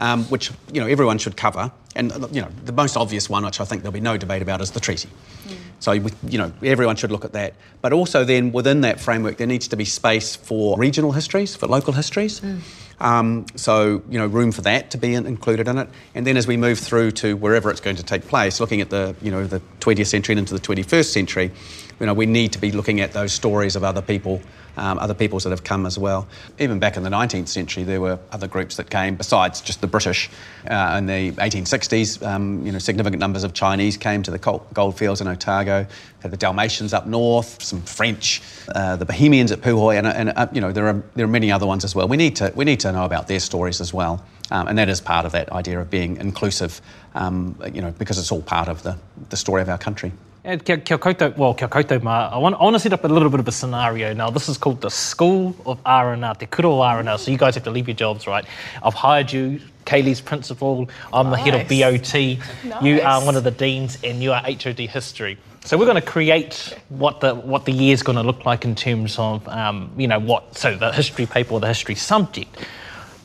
um, 0.00 0.24
which, 0.24 0.50
you 0.72 0.80
know, 0.80 0.86
everyone 0.86 1.18
should 1.18 1.36
cover. 1.36 1.70
And, 1.94 2.10
you 2.32 2.40
know, 2.40 2.48
the 2.64 2.72
most 2.72 2.96
obvious 2.96 3.28
one, 3.28 3.44
which 3.44 3.60
I 3.60 3.64
think 3.64 3.82
there'll 3.82 3.92
be 3.92 4.00
no 4.00 4.16
debate 4.16 4.42
about, 4.42 4.60
is 4.60 4.70
the 4.70 4.80
treaty. 4.80 5.10
Mm. 5.46 5.56
So, 5.78 5.92
you 5.92 6.38
know, 6.38 6.52
everyone 6.62 6.96
should 6.96 7.12
look 7.12 7.24
at 7.24 7.32
that. 7.34 7.54
But 7.82 7.92
also, 7.92 8.24
then 8.24 8.50
within 8.50 8.80
that 8.80 8.98
framework, 8.98 9.36
there 9.36 9.46
needs 9.46 9.68
to 9.68 9.76
be 9.76 9.84
space 9.84 10.34
for 10.34 10.78
regional 10.78 11.12
histories, 11.12 11.54
for 11.54 11.66
local 11.66 11.92
histories. 11.92 12.40
Mm. 12.40 12.60
Um, 13.00 13.46
so, 13.56 14.02
you 14.08 14.18
know, 14.18 14.26
room 14.26 14.52
for 14.52 14.62
that 14.62 14.90
to 14.92 14.98
be 14.98 15.14
in, 15.14 15.26
included 15.26 15.68
in 15.68 15.78
it. 15.78 15.88
And 16.14 16.26
then 16.26 16.36
as 16.36 16.46
we 16.46 16.56
move 16.56 16.78
through 16.78 17.12
to 17.12 17.36
wherever 17.36 17.70
it's 17.70 17.80
going 17.80 17.96
to 17.96 18.02
take 18.02 18.26
place, 18.26 18.58
looking 18.58 18.80
at 18.80 18.90
the, 18.90 19.14
you 19.20 19.30
know, 19.30 19.46
the 19.46 19.60
20th 19.80 20.06
century 20.06 20.32
and 20.34 20.40
into 20.40 20.54
the 20.54 20.60
21st 20.60 21.12
century, 21.12 21.50
you 21.98 22.06
know, 22.06 22.14
we 22.14 22.26
need 22.26 22.52
to 22.52 22.58
be 22.58 22.72
looking 22.72 23.00
at 23.00 23.12
those 23.12 23.32
stories 23.32 23.76
of 23.76 23.84
other 23.84 24.02
people 24.02 24.40
um, 24.76 24.98
other 24.98 25.14
peoples 25.14 25.44
that 25.44 25.50
have 25.50 25.64
come 25.64 25.86
as 25.86 25.98
well. 25.98 26.26
Even 26.58 26.78
back 26.78 26.96
in 26.96 27.02
the 27.02 27.10
19th 27.10 27.48
century, 27.48 27.84
there 27.84 28.00
were 28.00 28.18
other 28.32 28.46
groups 28.46 28.76
that 28.76 28.90
came 28.90 29.16
besides 29.16 29.60
just 29.60 29.80
the 29.80 29.86
British. 29.86 30.30
Uh, 30.68 30.96
in 30.98 31.06
the 31.06 31.32
1860s, 31.32 32.26
um, 32.26 32.64
you 32.64 32.72
know, 32.72 32.78
significant 32.78 33.20
numbers 33.20 33.44
of 33.44 33.54
Chinese 33.54 33.96
came 33.96 34.22
to 34.22 34.30
the 34.30 34.38
goldfields 34.72 35.20
in 35.20 35.28
Otago. 35.28 35.86
Had 36.20 36.30
the 36.30 36.36
Dalmatians 36.36 36.92
up 36.92 37.06
north, 37.06 37.62
some 37.62 37.80
French, 37.82 38.42
uh, 38.74 38.96
the 38.96 39.06
Bohemians 39.06 39.52
at 39.52 39.60
Puhoi, 39.60 39.96
and, 39.96 40.06
and 40.06 40.30
uh, 40.36 40.46
you 40.52 40.60
know 40.60 40.70
there 40.70 40.86
are 40.86 41.02
there 41.14 41.24
are 41.24 41.28
many 41.28 41.50
other 41.50 41.66
ones 41.66 41.82
as 41.82 41.94
well. 41.94 42.08
We 42.08 42.18
need 42.18 42.36
to 42.36 42.52
we 42.54 42.66
need 42.66 42.80
to 42.80 42.92
know 42.92 43.06
about 43.06 43.26
their 43.26 43.40
stories 43.40 43.80
as 43.80 43.94
well. 43.94 44.22
Um, 44.50 44.68
and 44.68 44.78
that 44.78 44.88
is 44.88 45.00
part 45.00 45.26
of 45.26 45.32
that 45.32 45.50
idea 45.52 45.80
of 45.80 45.90
being 45.90 46.16
inclusive, 46.16 46.80
um, 47.14 47.56
you 47.72 47.80
know, 47.80 47.92
because 47.92 48.18
it's 48.18 48.32
all 48.32 48.42
part 48.42 48.68
of 48.68 48.82
the, 48.82 48.98
the 49.28 49.36
story 49.36 49.62
of 49.62 49.68
our 49.68 49.78
country. 49.78 50.12
And 50.42 50.64
kia, 50.64 50.78
kia 50.78 50.96
koutou, 50.96 51.36
well, 51.36 51.52
kia 51.52 51.68
koutou 51.68 52.00
mā. 52.00 52.32
I 52.32 52.38
want, 52.38 52.54
I 52.54 52.64
want 52.64 52.74
to 52.74 52.80
set 52.80 52.94
up 52.94 53.04
a 53.04 53.08
little 53.08 53.28
bit 53.28 53.40
of 53.40 53.48
a 53.48 53.52
scenario. 53.52 54.14
Now, 54.14 54.30
this 54.30 54.48
is 54.48 54.56
called 54.56 54.80
the 54.80 54.90
School 54.90 55.54
of 55.66 55.78
R&R, 55.84 56.34
Te 56.34 56.46
Kuro 56.46 56.80
R&R, 56.80 57.18
so 57.18 57.30
you 57.30 57.36
guys 57.36 57.54
have 57.56 57.64
to 57.64 57.70
leave 57.70 57.88
your 57.88 57.94
jobs, 57.94 58.26
right? 58.26 58.46
I've 58.82 58.94
hired 58.94 59.30
you, 59.30 59.60
Kaylee's 59.84 60.22
principal, 60.22 60.88
I'm 61.12 61.28
nice. 61.28 61.44
the 61.44 61.50
head 61.50 61.60
of 61.60 61.68
BOT, 61.68 62.14
nice. 62.14 62.82
you 62.82 63.02
are 63.02 63.22
one 63.22 63.36
of 63.36 63.44
the 63.44 63.50
deans, 63.50 63.98
and 64.02 64.22
you 64.22 64.32
are 64.32 64.40
HOD 64.40 64.78
History. 64.78 65.36
So 65.66 65.76
we're 65.76 65.84
going 65.84 65.96
to 65.96 66.00
create 66.00 66.74
what 66.88 67.20
the 67.20 67.34
what 67.34 67.66
the 67.66 67.72
year's 67.72 68.02
going 68.02 68.16
to 68.16 68.22
look 68.22 68.46
like 68.46 68.64
in 68.64 68.74
terms 68.74 69.18
of, 69.18 69.46
um, 69.46 69.90
you 69.98 70.08
know, 70.08 70.18
what, 70.18 70.56
so 70.56 70.74
the 70.74 70.90
history 70.90 71.26
paper 71.26 71.52
or 71.52 71.60
the 71.60 71.68
history 71.68 71.96
subject. 71.96 72.64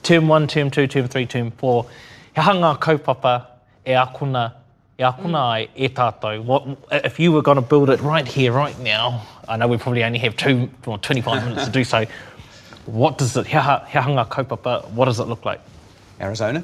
Term 0.03 0.27
1, 0.27 0.48
Term 0.48 0.69
2, 0.69 0.88
Term 0.88 1.07
3, 1.07 1.25
Term 1.27 1.51
4, 1.51 1.86
he 2.36 2.41
hanga 2.41 2.77
kaupapa 2.77 3.45
e 3.88 3.91
akuna 3.91 4.51
E 4.97 5.03
akuna 5.03 5.39
ai 5.51 5.69
e 5.75 5.89
tātou. 5.89 6.41
What, 6.45 6.65
if 6.89 7.19
you 7.19 7.33
were 7.33 7.41
going 7.41 7.57
to 7.57 7.61
build 7.61 7.89
it 7.89 7.99
right 7.99 8.25
here, 8.25 8.53
right 8.53 8.77
now, 8.79 9.25
I 9.47 9.57
know 9.57 9.67
we 9.67 9.77
probably 9.77 10.05
only 10.05 10.19
have 10.19 10.37
two 10.37 10.69
or 10.85 10.97
25 10.97 11.43
minutes 11.43 11.65
to 11.65 11.71
do 11.71 11.83
so, 11.83 12.05
what 12.85 13.17
does 13.17 13.35
it, 13.35 13.45
he 13.45 13.57
hanga 13.57 14.25
kaupapa, 14.25 14.89
what 14.91 15.05
does 15.05 15.19
it 15.19 15.25
look 15.25 15.43
like? 15.43 15.59
Arizona? 16.21 16.63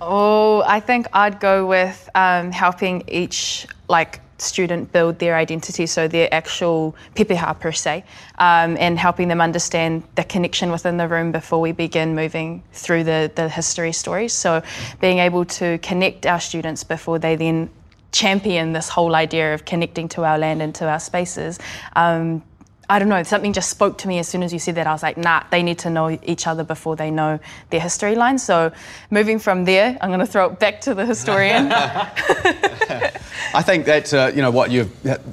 Oh, 0.00 0.62
I 0.66 0.80
think 0.80 1.06
I'd 1.12 1.38
go 1.38 1.66
with 1.66 2.08
um, 2.14 2.50
helping 2.50 3.04
each 3.08 3.66
like 3.88 4.20
student 4.38 4.92
build 4.92 5.18
their 5.18 5.36
identity, 5.36 5.86
so 5.86 6.08
their 6.08 6.32
actual 6.32 6.94
pepeha 7.14 7.58
per 7.58 7.72
se, 7.72 8.04
um, 8.38 8.76
and 8.78 8.98
helping 8.98 9.28
them 9.28 9.40
understand 9.40 10.02
the 10.14 10.24
connection 10.24 10.70
within 10.70 10.96
the 10.96 11.08
room 11.08 11.32
before 11.32 11.60
we 11.60 11.72
begin 11.72 12.14
moving 12.14 12.62
through 12.72 13.04
the, 13.04 13.30
the 13.34 13.48
history 13.48 13.92
stories. 13.92 14.32
So 14.32 14.62
being 15.00 15.18
able 15.18 15.44
to 15.46 15.78
connect 15.78 16.26
our 16.26 16.40
students 16.40 16.84
before 16.84 17.18
they 17.18 17.36
then 17.36 17.70
champion 18.12 18.72
this 18.72 18.88
whole 18.88 19.14
idea 19.14 19.54
of 19.54 19.64
connecting 19.64 20.08
to 20.08 20.24
our 20.24 20.38
land 20.38 20.62
and 20.62 20.74
to 20.74 20.88
our 20.88 21.00
spaces. 21.00 21.58
Um, 21.94 22.42
I 22.88 23.00
don't 23.00 23.08
know, 23.08 23.22
something 23.24 23.52
just 23.52 23.68
spoke 23.68 23.98
to 23.98 24.08
me 24.08 24.20
as 24.20 24.28
soon 24.28 24.44
as 24.44 24.52
you 24.52 24.60
said 24.60 24.76
that. 24.76 24.86
I 24.86 24.92
was 24.92 25.02
like, 25.02 25.16
nah, 25.16 25.42
they 25.50 25.62
need 25.62 25.78
to 25.80 25.90
know 25.90 26.16
each 26.22 26.46
other 26.46 26.62
before 26.62 26.94
they 26.94 27.10
know 27.10 27.40
their 27.70 27.80
history 27.80 28.14
line. 28.14 28.38
So 28.38 28.70
moving 29.10 29.40
from 29.40 29.64
there, 29.64 29.98
I'm 30.00 30.10
going 30.10 30.20
to 30.20 30.26
throw 30.26 30.46
it 30.46 30.60
back 30.60 30.80
to 30.82 30.94
the 30.94 31.04
historian. 31.04 31.68
I 33.56 33.62
think 33.62 33.86
that 33.86 34.12
uh, 34.12 34.30
you 34.34 34.42
know 34.42 34.50
what 34.50 34.70
you've 34.70 34.92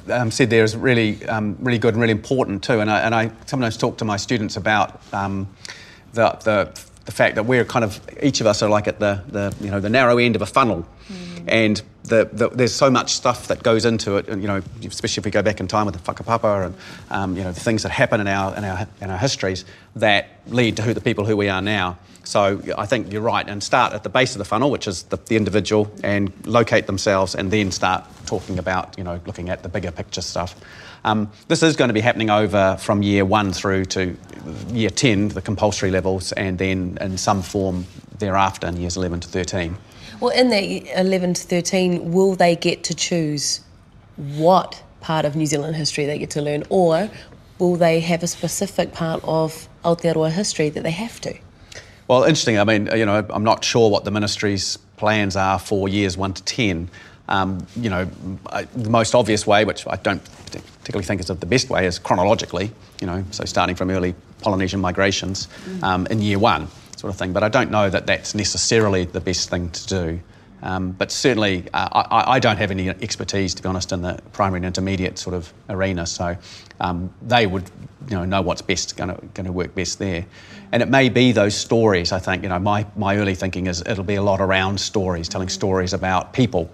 um, 0.09 0.31
said 0.31 0.49
there 0.49 0.63
is 0.63 0.77
really, 0.77 1.25
um, 1.25 1.57
really 1.59 1.77
good 1.77 1.93
and 1.93 1.99
really 1.99 2.13
important 2.13 2.63
too. 2.63 2.79
And 2.79 2.89
I, 2.89 3.01
and 3.01 3.13
I 3.13 3.31
sometimes 3.47 3.75
talk 3.75 3.97
to 3.97 4.05
my 4.05 4.15
students 4.15 4.55
about 4.55 5.01
um, 5.11 5.45
the, 6.13 6.29
the 6.45 6.87
the 7.03 7.11
fact 7.11 7.35
that 7.35 7.43
we're 7.43 7.65
kind 7.65 7.83
of 7.83 7.99
each 8.21 8.39
of 8.39 8.47
us 8.47 8.63
are 8.63 8.69
like 8.69 8.87
at 8.87 8.97
the, 8.97 9.21
the 9.27 9.53
you 9.59 9.69
know 9.69 9.81
the 9.81 9.89
narrow 9.89 10.19
end 10.19 10.37
of 10.37 10.41
a 10.41 10.45
funnel, 10.45 10.87
mm. 11.09 11.43
and 11.49 11.81
the, 12.03 12.29
the, 12.31 12.49
there's 12.49 12.73
so 12.73 12.89
much 12.89 13.13
stuff 13.13 13.47
that 13.47 13.63
goes 13.63 13.85
into 13.85 14.17
it. 14.17 14.27
And, 14.27 14.41
you 14.41 14.47
know, 14.47 14.61
especially 14.85 15.21
if 15.21 15.25
we 15.25 15.31
go 15.31 15.41
back 15.41 15.59
in 15.59 15.67
time 15.67 15.85
with 15.85 15.95
the 15.95 16.01
whakapapa 16.01 16.65
and 16.65 16.75
um, 17.09 17.37
you 17.37 17.43
know 17.43 17.51
the 17.51 17.59
things 17.59 17.83
that 17.83 17.89
happen 17.89 18.19
in 18.19 18.27
our 18.27 18.55
in 18.55 18.63
our 18.63 18.87
in 19.01 19.09
our 19.09 19.17
histories 19.17 19.65
that 19.95 20.29
lead 20.47 20.75
to 20.77 20.81
who 20.81 20.93
the 20.93 21.01
people 21.01 21.25
who 21.25 21.37
we 21.37 21.49
are 21.49 21.61
now. 21.61 21.97
So 22.25 22.61
I 22.77 22.85
think 22.85 23.11
you're 23.11 23.21
right, 23.21 23.47
and 23.47 23.61
start 23.61 23.91
at 23.93 24.03
the 24.03 24.09
base 24.09 24.33
of 24.33 24.39
the 24.39 24.45
funnel, 24.45 24.71
which 24.71 24.87
is 24.87 25.03
the, 25.03 25.17
the 25.17 25.35
individual, 25.35 25.91
and 26.03 26.31
locate 26.45 26.87
themselves, 26.87 27.35
and 27.35 27.51
then 27.51 27.69
start 27.71 28.05
talking 28.25 28.59
about 28.59 28.97
you 28.97 29.03
know 29.03 29.19
looking 29.25 29.49
at 29.49 29.63
the 29.63 29.69
bigger 29.69 29.91
picture 29.91 30.21
stuff. 30.21 30.55
Um, 31.05 31.29
this 31.49 31.63
is 31.63 31.75
going 31.75 31.89
to 31.89 31.93
be 31.93 31.99
happening 31.99 32.29
over 32.29 32.77
from 32.79 33.03
year 33.03 33.25
one 33.25 33.51
through 33.51 33.85
to 33.85 34.15
year 34.69 34.89
10, 34.89 35.29
the 35.29 35.41
compulsory 35.41 35.91
levels, 35.91 36.31
and 36.33 36.57
then 36.57 36.97
in 37.01 37.17
some 37.17 37.41
form 37.41 37.85
thereafter 38.19 38.67
in 38.67 38.77
years 38.77 38.95
11 38.95 39.21
to 39.21 39.27
13. 39.27 39.75
Well, 40.19 40.31
in 40.31 40.49
that 40.49 40.63
11 40.99 41.33
to 41.35 41.41
13, 41.43 42.11
will 42.11 42.35
they 42.35 42.55
get 42.55 42.83
to 42.85 42.93
choose 42.93 43.61
what 44.15 44.81
part 45.01 45.25
of 45.25 45.35
New 45.35 45.45
Zealand 45.45 45.75
history 45.75 46.05
they 46.05 46.17
get 46.17 46.29
to 46.31 46.41
learn, 46.41 46.63
or 46.69 47.09
will 47.59 47.75
they 47.75 47.99
have 47.99 48.23
a 48.23 48.27
specific 48.27 48.93
part 48.93 49.21
of 49.23 49.67
Aotearoa 49.83 50.31
history 50.31 50.69
that 50.69 50.83
they 50.83 50.91
have 50.91 51.19
to? 51.21 51.37
Well, 52.07 52.23
interesting. 52.23 52.59
I 52.59 52.63
mean, 52.63 52.89
you 52.95 53.05
know, 53.05 53.25
I'm 53.29 53.43
not 53.43 53.63
sure 53.63 53.89
what 53.89 54.05
the 54.05 54.11
ministry's 54.11 54.77
plans 54.97 55.35
are 55.35 55.59
for 55.59 55.87
years 55.87 56.17
1 56.17 56.33
to 56.33 56.43
10. 56.43 56.89
Um, 57.29 57.65
you 57.77 57.89
know, 57.89 58.05
the 58.75 58.89
most 58.89 59.15
obvious 59.15 59.47
way, 59.47 59.63
which 59.63 59.87
I 59.87 59.95
don't 59.95 60.23
particularly 60.79 61.05
think 61.05 61.21
is 61.21 61.27
the 61.27 61.45
best 61.45 61.69
way, 61.69 61.85
is 61.85 61.97
chronologically, 61.99 62.71
you 62.99 63.07
know, 63.07 63.23
so 63.31 63.45
starting 63.45 63.75
from 63.75 63.89
early 63.89 64.13
Polynesian 64.41 64.81
migrations 64.81 65.47
um, 65.81 66.05
in 66.07 66.21
year 66.21 66.37
one, 66.37 66.67
sort 67.03 67.13
of 67.13 67.19
thing. 67.19 67.33
But 67.33 67.43
I 67.43 67.49
don't 67.49 67.69
know 67.69 67.89
that 67.89 68.07
that's 68.07 68.33
necessarily 68.33 69.03
the 69.03 69.19
best 69.19 69.49
thing 69.49 69.69
to 69.71 69.87
do. 69.87 70.19
Um, 70.61 70.93
but 70.93 71.11
certainly, 71.11 71.65
uh, 71.73 71.89
I, 71.91 72.35
I, 72.35 72.39
don't 72.39 72.55
have 72.55 72.71
any 72.71 72.87
expertise, 72.87 73.53
to 73.55 73.61
be 73.61 73.67
honest, 73.67 73.91
in 73.91 74.01
the 74.01 74.21
primary 74.31 74.59
and 74.59 74.65
intermediate 74.65 75.19
sort 75.19 75.35
of 75.35 75.51
arena. 75.67 76.05
So 76.05 76.37
um, 76.79 77.13
they 77.21 77.45
would, 77.45 77.69
you 78.07 78.15
know, 78.15 78.23
know 78.23 78.41
what's 78.41 78.61
best 78.61 78.95
going 78.95 79.17
to 79.33 79.51
work 79.51 79.75
best 79.75 79.99
there. 79.99 80.25
And 80.71 80.81
it 80.81 80.87
may 80.87 81.09
be 81.09 81.33
those 81.33 81.57
stories. 81.57 82.13
I 82.13 82.19
think, 82.19 82.43
you 82.43 82.47
know, 82.47 82.59
my 82.59 82.85
my 82.95 83.17
early 83.17 83.35
thinking 83.35 83.67
is 83.67 83.81
it'll 83.81 84.05
be 84.05 84.15
a 84.15 84.23
lot 84.23 84.39
around 84.39 84.79
stories, 84.79 85.27
telling 85.27 85.49
stories 85.49 85.91
about 85.91 86.31
people 86.31 86.71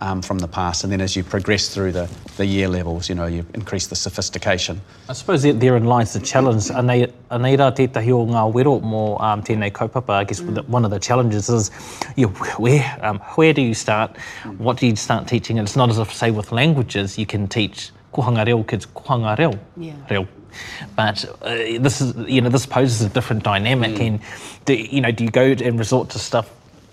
um, 0.00 0.22
from 0.22 0.38
the 0.38 0.48
past. 0.48 0.84
And 0.84 0.92
then 0.92 1.00
as 1.00 1.16
you 1.16 1.24
progress 1.24 1.68
through 1.68 1.92
the, 1.92 2.10
the 2.36 2.46
year 2.46 2.68
levels, 2.68 3.08
you 3.08 3.14
know, 3.14 3.26
you 3.26 3.44
increase 3.54 3.86
the 3.86 3.96
sophistication. 3.96 4.80
I 5.08 5.12
suppose 5.12 5.42
therein 5.42 5.84
lies 5.84 6.12
the 6.12 6.20
challenge. 6.20 6.64
Anei, 6.64 7.12
anei 7.30 7.56
rā 7.56 7.70
tētahi 7.74 8.12
o 8.12 8.26
ngā 8.26 8.52
wero 8.52 8.80
mō 8.80 9.20
um, 9.20 9.42
tēnei 9.42 9.70
kaupapa, 9.70 10.10
I 10.10 10.24
guess 10.24 10.40
mm. 10.40 10.66
one 10.68 10.84
of 10.84 10.90
the 10.90 10.98
challenges 10.98 11.48
is 11.48 11.70
you 12.16 12.26
know, 12.26 12.32
where, 12.58 12.98
um, 13.02 13.18
where 13.36 13.52
do 13.52 13.62
you 13.62 13.74
start? 13.74 14.16
What 14.58 14.78
do 14.78 14.86
you 14.86 14.96
start 14.96 15.26
teaching? 15.28 15.58
And 15.58 15.66
it's 15.66 15.76
not 15.76 15.90
as 15.90 15.98
if, 15.98 16.12
say, 16.12 16.30
with 16.30 16.52
languages, 16.52 17.18
you 17.18 17.26
can 17.26 17.48
teach 17.48 17.90
kohanga 18.12 18.46
reo 18.46 18.62
kids 18.62 18.86
kohanga 18.86 19.38
reo. 19.38 19.58
Yeah. 19.76 19.94
reo. 20.10 20.28
But 20.94 21.24
uh, 21.42 21.54
this 21.80 22.00
is, 22.00 22.16
you 22.28 22.40
know, 22.40 22.48
this 22.48 22.64
poses 22.66 23.02
a 23.02 23.08
different 23.10 23.42
dynamic. 23.42 23.96
Mm. 23.96 24.06
And 24.06 24.20
do, 24.64 24.74
you 24.74 25.00
know, 25.00 25.10
do 25.10 25.24
you 25.24 25.30
go 25.30 25.42
and 25.42 25.78
resort 25.78 26.10
to 26.10 26.18
stuff 26.18 26.50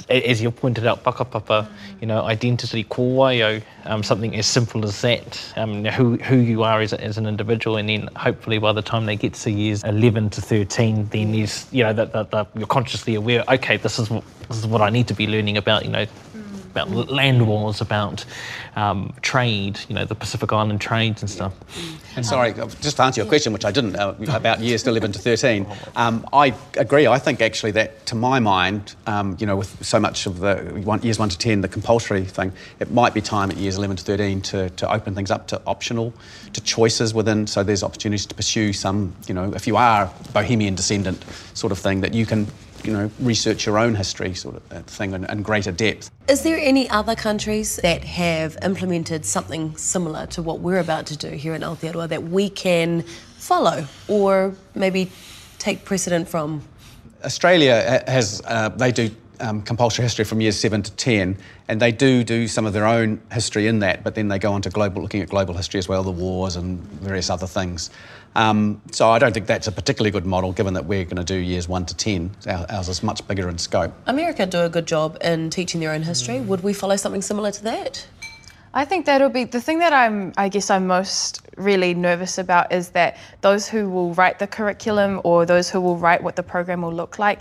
as 0.09 0.41
you 0.41 0.51
pointed 0.51 0.85
out, 0.85 1.03
whakapapa, 1.03 1.67
you 2.01 2.07
know, 2.07 2.23
identity 2.23 2.83
kōwaio, 2.83 3.61
um, 3.85 4.03
something 4.03 4.35
as 4.35 4.45
simple 4.45 4.83
as 4.85 5.01
that, 5.01 5.53
um, 5.57 5.85
who, 5.85 6.17
who 6.17 6.37
you 6.37 6.63
are 6.63 6.81
as, 6.81 6.93
as 6.93 7.17
an 7.17 7.25
individual, 7.25 7.77
and 7.77 7.89
then 7.89 8.09
hopefully 8.15 8.57
by 8.57 8.71
the 8.71 8.81
time 8.81 9.05
they 9.05 9.15
get 9.15 9.33
to 9.33 9.51
years 9.51 9.83
11 9.83 10.29
to 10.31 10.41
13, 10.41 11.07
then 11.09 11.31
there's, 11.31 11.67
you 11.71 11.83
know, 11.83 11.93
that, 11.93 12.11
that, 12.31 12.47
you're 12.55 12.67
consciously 12.67 13.15
aware, 13.15 13.43
okay, 13.49 13.77
this 13.77 13.99
is, 13.99 14.09
this 14.09 14.57
is 14.57 14.67
what 14.67 14.81
I 14.81 14.89
need 14.89 15.07
to 15.07 15.13
be 15.13 15.27
learning 15.27 15.57
about, 15.57 15.85
you 15.85 15.91
know, 15.91 16.05
about 16.73 16.89
land 16.89 17.47
wars, 17.47 17.81
about 17.81 18.25
um, 18.75 19.13
trade, 19.21 19.79
you 19.87 19.93
know, 19.93 20.05
the 20.05 20.15
Pacific 20.15 20.51
Island 20.51 20.81
trades 20.81 21.21
and 21.21 21.29
stuff. 21.29 21.53
And 22.15 22.25
sorry, 22.25 22.53
just 22.81 22.97
to 22.97 23.03
answer 23.03 23.21
your 23.21 23.27
question, 23.27 23.53
which 23.53 23.65
I 23.65 23.71
didn't, 23.71 23.95
uh, 23.95 24.15
about 24.29 24.59
years 24.59 24.85
11 24.85 25.11
to 25.11 25.19
13, 25.19 25.67
um, 25.95 26.27
I 26.33 26.55
agree. 26.77 27.05
I 27.05 27.19
think 27.19 27.41
actually 27.41 27.71
that, 27.71 28.05
to 28.07 28.15
my 28.15 28.39
mind, 28.39 28.95
um, 29.05 29.37
you 29.39 29.45
know, 29.45 29.55
with 29.55 29.85
so 29.85 29.99
much 29.99 30.25
of 30.25 30.39
the 30.39 30.55
one, 30.83 31.01
years 31.03 31.19
1 31.19 31.29
to 31.29 31.37
10, 31.37 31.61
the 31.61 31.67
compulsory 31.67 32.25
thing, 32.25 32.51
it 32.79 32.91
might 32.91 33.13
be 33.13 33.21
time 33.21 33.51
at 33.51 33.57
years 33.57 33.77
11 33.77 33.97
to 33.97 34.03
13 34.03 34.41
to, 34.41 34.69
to 34.71 34.91
open 34.91 35.13
things 35.13 35.29
up 35.29 35.47
to 35.47 35.61
optional, 35.67 36.11
to 36.53 36.61
choices 36.61 37.13
within, 37.13 37.45
so 37.45 37.63
there's 37.63 37.83
opportunities 37.83 38.25
to 38.25 38.35
pursue 38.35 38.73
some, 38.73 39.15
you 39.27 39.33
know, 39.33 39.53
if 39.53 39.67
you 39.67 39.77
are 39.77 40.11
Bohemian 40.33 40.73
descendant 40.73 41.23
sort 41.53 41.71
of 41.71 41.77
thing, 41.77 42.01
that 42.01 42.15
you 42.15 42.25
can 42.25 42.47
you 42.83 42.93
know, 42.93 43.09
research 43.19 43.65
your 43.65 43.77
own 43.77 43.95
history 43.95 44.33
sort 44.33 44.55
of 44.55 44.85
thing 44.85 45.13
in, 45.13 45.25
in 45.25 45.41
greater 45.41 45.71
depth. 45.71 46.11
Is 46.27 46.43
there 46.43 46.57
any 46.57 46.89
other 46.89 47.15
countries 47.15 47.77
that 47.77 48.03
have 48.03 48.57
implemented 48.61 49.25
something 49.25 49.75
similar 49.77 50.25
to 50.27 50.41
what 50.41 50.59
we're 50.59 50.79
about 50.79 51.05
to 51.07 51.17
do 51.17 51.29
here 51.29 51.53
in 51.53 51.61
Aotearoa 51.61 52.09
that 52.09 52.23
we 52.23 52.49
can 52.49 53.03
follow 53.37 53.85
or 54.07 54.55
maybe 54.75 55.11
take 55.59 55.85
precedent 55.85 56.27
from? 56.27 56.61
Australia 57.23 58.03
has, 58.07 58.41
uh, 58.45 58.69
they 58.69 58.91
do 58.91 59.09
um, 59.43 59.61
compulsory 59.61 60.03
history 60.03 60.25
from 60.25 60.41
years 60.41 60.59
seven 60.59 60.81
to 60.81 60.91
ten, 60.93 61.37
and 61.67 61.79
they 61.79 61.91
do 61.91 62.23
do 62.23 62.47
some 62.47 62.65
of 62.65 62.73
their 62.73 62.87
own 62.87 63.21
history 63.31 63.67
in 63.67 63.79
that. 63.79 64.03
But 64.03 64.15
then 64.15 64.27
they 64.29 64.39
go 64.39 64.53
on 64.53 64.61
to 64.63 64.69
global, 64.69 65.01
looking 65.01 65.21
at 65.21 65.29
global 65.29 65.53
history 65.53 65.77
as 65.77 65.87
well, 65.87 66.01
the 66.01 66.11
wars 66.11 66.55
and 66.55 66.79
various 67.01 67.29
other 67.29 67.47
things. 67.47 67.89
Um, 68.35 68.81
so 68.91 69.11
I 69.11 69.19
don't 69.19 69.33
think 69.33 69.45
that's 69.45 69.67
a 69.67 69.71
particularly 69.71 70.09
good 70.09 70.25
model, 70.25 70.53
given 70.53 70.73
that 70.73 70.85
we're 70.85 71.03
going 71.03 71.17
to 71.17 71.23
do 71.23 71.35
years 71.35 71.67
one 71.67 71.85
to 71.85 71.95
ten. 71.95 72.31
Our, 72.47 72.65
ours 72.69 72.89
is 72.89 73.03
much 73.03 73.27
bigger 73.27 73.49
in 73.49 73.57
scope. 73.57 73.93
America 74.07 74.45
do 74.45 74.61
a 74.61 74.69
good 74.69 74.87
job 74.87 75.17
in 75.21 75.49
teaching 75.49 75.81
their 75.81 75.91
own 75.91 76.01
history. 76.01 76.39
Would 76.39 76.63
we 76.63 76.73
follow 76.73 76.95
something 76.95 77.21
similar 77.21 77.51
to 77.51 77.63
that? 77.63 78.07
I 78.75 78.85
think 78.85 79.05
that'll 79.05 79.29
be 79.29 79.43
the 79.43 79.61
thing 79.61 79.77
that 79.79 79.93
I'm, 79.93 80.33
I 80.35 80.49
guess, 80.49 80.71
I'm 80.71 80.87
most 80.87 81.41
really 81.57 81.93
nervous 81.93 82.39
about 82.39 82.71
is 82.71 82.89
that 82.89 83.17
those 83.41 83.67
who 83.67 83.87
will 83.87 84.15
write 84.15 84.39
the 84.39 84.47
curriculum 84.47 85.21
or 85.23 85.45
those 85.45 85.69
who 85.69 85.79
will 85.79 85.97
write 85.97 86.23
what 86.23 86.35
the 86.35 86.41
program 86.41 86.81
will 86.81 86.91
look 86.91 87.19
like, 87.19 87.39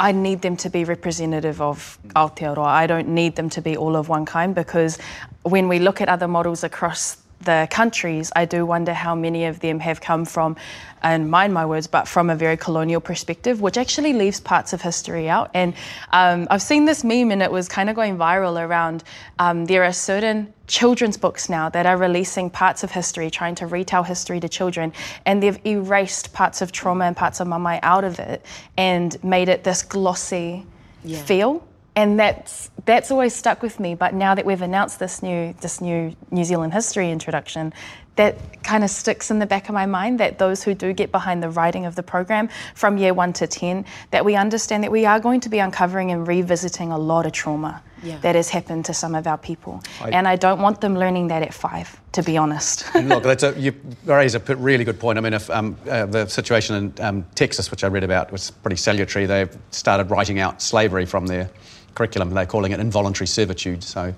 I 0.00 0.12
need 0.12 0.40
them 0.40 0.56
to 0.56 0.70
be 0.70 0.84
representative 0.84 1.60
of 1.60 1.98
Aotearoa. 2.16 2.66
I 2.66 2.86
don't 2.86 3.08
need 3.08 3.36
them 3.36 3.50
to 3.50 3.60
be 3.60 3.76
all 3.76 3.96
of 3.96 4.08
one 4.08 4.24
kind 4.24 4.54
because 4.54 4.98
when 5.42 5.68
we 5.68 5.78
look 5.78 6.00
at 6.00 6.08
other 6.08 6.26
models 6.26 6.64
across 6.64 7.18
the 7.40 7.68
countries, 7.70 8.30
I 8.36 8.44
do 8.44 8.66
wonder 8.66 8.92
how 8.92 9.14
many 9.14 9.46
of 9.46 9.60
them 9.60 9.80
have 9.80 10.00
come 10.00 10.24
from, 10.24 10.56
and 11.02 11.30
mind 11.30 11.54
my 11.54 11.64
words, 11.64 11.86
but 11.86 12.06
from 12.06 12.28
a 12.28 12.36
very 12.36 12.56
colonial 12.56 13.00
perspective, 13.00 13.60
which 13.60 13.78
actually 13.78 14.12
leaves 14.12 14.40
parts 14.40 14.72
of 14.72 14.82
history 14.82 15.28
out. 15.28 15.50
And 15.54 15.74
um, 16.12 16.46
I've 16.50 16.62
seen 16.62 16.84
this 16.84 17.02
meme, 17.02 17.30
and 17.30 17.42
it 17.42 17.50
was 17.50 17.68
kind 17.68 17.88
of 17.88 17.96
going 17.96 18.18
viral 18.18 18.60
around. 18.60 19.04
Um, 19.38 19.64
there 19.64 19.84
are 19.84 19.92
certain 19.92 20.52
children's 20.66 21.16
books 21.16 21.48
now 21.48 21.68
that 21.70 21.86
are 21.86 21.96
releasing 21.96 22.50
parts 22.50 22.84
of 22.84 22.90
history, 22.90 23.30
trying 23.30 23.54
to 23.56 23.66
retell 23.66 24.02
history 24.02 24.40
to 24.40 24.48
children, 24.48 24.92
and 25.24 25.42
they've 25.42 25.64
erased 25.66 26.32
parts 26.32 26.60
of 26.60 26.72
trauma 26.72 27.06
and 27.06 27.16
parts 27.16 27.40
of 27.40 27.48
mamae 27.48 27.80
out 27.82 28.04
of 28.04 28.18
it 28.18 28.44
and 28.76 29.22
made 29.24 29.48
it 29.48 29.64
this 29.64 29.82
glossy 29.82 30.66
yeah. 31.02 31.22
feel 31.22 31.66
and 31.96 32.18
that's 32.18 32.70
that's 32.90 33.10
always 33.10 33.34
stuck 33.34 33.62
with 33.62 33.78
me. 33.78 33.94
But 33.94 34.14
now 34.14 34.34
that 34.34 34.44
we've 34.44 34.62
announced 34.62 34.98
this 34.98 35.22
new 35.22 35.54
this 35.60 35.80
new 35.80 36.14
New 36.30 36.44
Zealand 36.44 36.72
history 36.72 37.10
introduction, 37.10 37.72
that 38.16 38.62
kind 38.62 38.84
of 38.84 38.90
sticks 38.90 39.30
in 39.30 39.38
the 39.38 39.46
back 39.46 39.68
of 39.68 39.74
my 39.74 39.86
mind 39.86 40.20
that 40.20 40.38
those 40.38 40.62
who 40.62 40.74
do 40.74 40.92
get 40.92 41.12
behind 41.12 41.42
the 41.42 41.48
writing 41.48 41.86
of 41.86 41.94
the 41.94 42.02
program 42.02 42.48
from 42.74 42.98
year 42.98 43.14
one 43.14 43.32
to 43.34 43.46
ten, 43.46 43.84
that 44.10 44.24
we 44.24 44.34
understand 44.34 44.82
that 44.84 44.92
we 44.92 45.06
are 45.06 45.20
going 45.20 45.40
to 45.40 45.48
be 45.48 45.58
uncovering 45.58 46.10
and 46.10 46.26
revisiting 46.26 46.90
a 46.90 46.98
lot 46.98 47.26
of 47.26 47.32
trauma. 47.32 47.82
Yeah. 48.02 48.16
That 48.20 48.34
has 48.34 48.48
happened 48.48 48.86
to 48.86 48.94
some 48.94 49.14
of 49.14 49.26
our 49.26 49.36
people, 49.36 49.82
I, 50.00 50.08
and 50.08 50.26
I 50.26 50.34
don't 50.34 50.62
want 50.62 50.80
them 50.80 50.96
learning 50.96 51.28
that 51.28 51.42
at 51.42 51.52
five. 51.52 52.00
To 52.12 52.22
be 52.22 52.38
honest, 52.38 52.92
look, 52.94 53.22
that's 53.22 53.42
a, 53.42 53.52
you 53.60 53.74
raise 54.04 54.34
a 54.34 54.40
really 54.56 54.84
good 54.84 54.98
point. 54.98 55.18
I 55.18 55.20
mean, 55.20 55.34
if 55.34 55.50
um, 55.50 55.76
uh, 55.88 56.06
the 56.06 56.26
situation 56.26 56.76
in 56.76 57.04
um, 57.04 57.26
Texas, 57.34 57.70
which 57.70 57.84
I 57.84 57.88
read 57.88 58.02
about, 58.02 58.32
was 58.32 58.50
pretty 58.50 58.76
salutary, 58.76 59.26
they've 59.26 59.54
started 59.70 60.10
writing 60.10 60.40
out 60.40 60.62
slavery 60.62 61.04
from 61.04 61.26
their 61.26 61.50
curriculum. 61.94 62.30
They're 62.30 62.46
calling 62.46 62.72
it 62.72 62.80
involuntary 62.80 63.26
servitude. 63.26 63.82
So, 63.82 64.14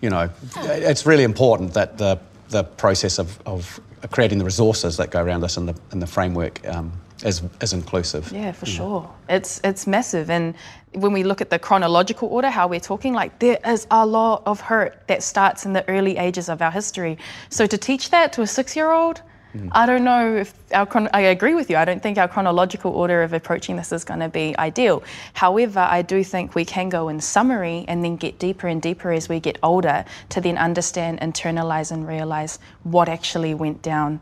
you 0.00 0.10
know, 0.10 0.30
it's 0.56 1.06
really 1.06 1.24
important 1.24 1.74
that 1.74 1.98
the, 1.98 2.18
the 2.48 2.64
process 2.64 3.18
of, 3.18 3.40
of 3.46 3.80
creating 4.10 4.38
the 4.38 4.44
resources 4.44 4.96
that 4.96 5.10
go 5.10 5.22
around 5.22 5.42
this 5.42 5.56
and 5.56 5.68
the, 5.68 5.74
and 5.90 6.02
the 6.02 6.06
framework 6.06 6.66
um, 6.68 6.92
is, 7.24 7.42
is 7.60 7.72
inclusive. 7.72 8.30
Yeah, 8.32 8.52
for 8.52 8.66
sure. 8.66 9.10
It's, 9.28 9.60
it's 9.64 9.86
massive. 9.86 10.28
And 10.28 10.54
when 10.92 11.12
we 11.12 11.22
look 11.22 11.40
at 11.40 11.50
the 11.50 11.58
chronological 11.58 12.28
order, 12.28 12.50
how 12.50 12.66
we're 12.66 12.80
talking, 12.80 13.14
like 13.14 13.38
there 13.38 13.58
is 13.66 13.86
a 13.90 14.04
lot 14.04 14.42
of 14.44 14.60
hurt 14.60 15.06
that 15.06 15.22
starts 15.22 15.64
in 15.64 15.72
the 15.72 15.88
early 15.88 16.16
ages 16.16 16.48
of 16.48 16.60
our 16.60 16.70
history. 16.70 17.16
So 17.48 17.66
to 17.66 17.78
teach 17.78 18.10
that 18.10 18.32
to 18.34 18.42
a 18.42 18.46
six 18.46 18.76
year 18.76 18.90
old, 18.90 19.22
Mm. 19.54 19.68
I 19.72 19.86
don't 19.86 20.04
know 20.04 20.36
if 20.36 20.54
our 20.72 20.86
chron- 20.86 21.10
I 21.12 21.20
agree 21.20 21.54
with 21.54 21.70
you. 21.70 21.76
I 21.76 21.84
don't 21.84 22.02
think 22.02 22.18
our 22.18 22.28
chronological 22.28 22.92
order 22.92 23.22
of 23.22 23.32
approaching 23.32 23.76
this 23.76 23.92
is 23.92 24.04
going 24.04 24.20
to 24.20 24.28
be 24.28 24.56
ideal. 24.58 25.02
However, 25.34 25.80
I 25.80 26.02
do 26.02 26.24
think 26.24 26.54
we 26.54 26.64
can 26.64 26.88
go 26.88 27.08
in 27.08 27.20
summary 27.20 27.84
and 27.88 28.04
then 28.04 28.16
get 28.16 28.38
deeper 28.38 28.68
and 28.68 28.80
deeper 28.80 29.12
as 29.12 29.28
we 29.28 29.40
get 29.40 29.58
older 29.62 30.04
to 30.30 30.40
then 30.40 30.56
understand, 30.58 31.20
internalize, 31.20 31.92
and 31.92 32.06
realize 32.06 32.58
what 32.82 33.08
actually 33.08 33.54
went 33.54 33.82
down 33.82 34.20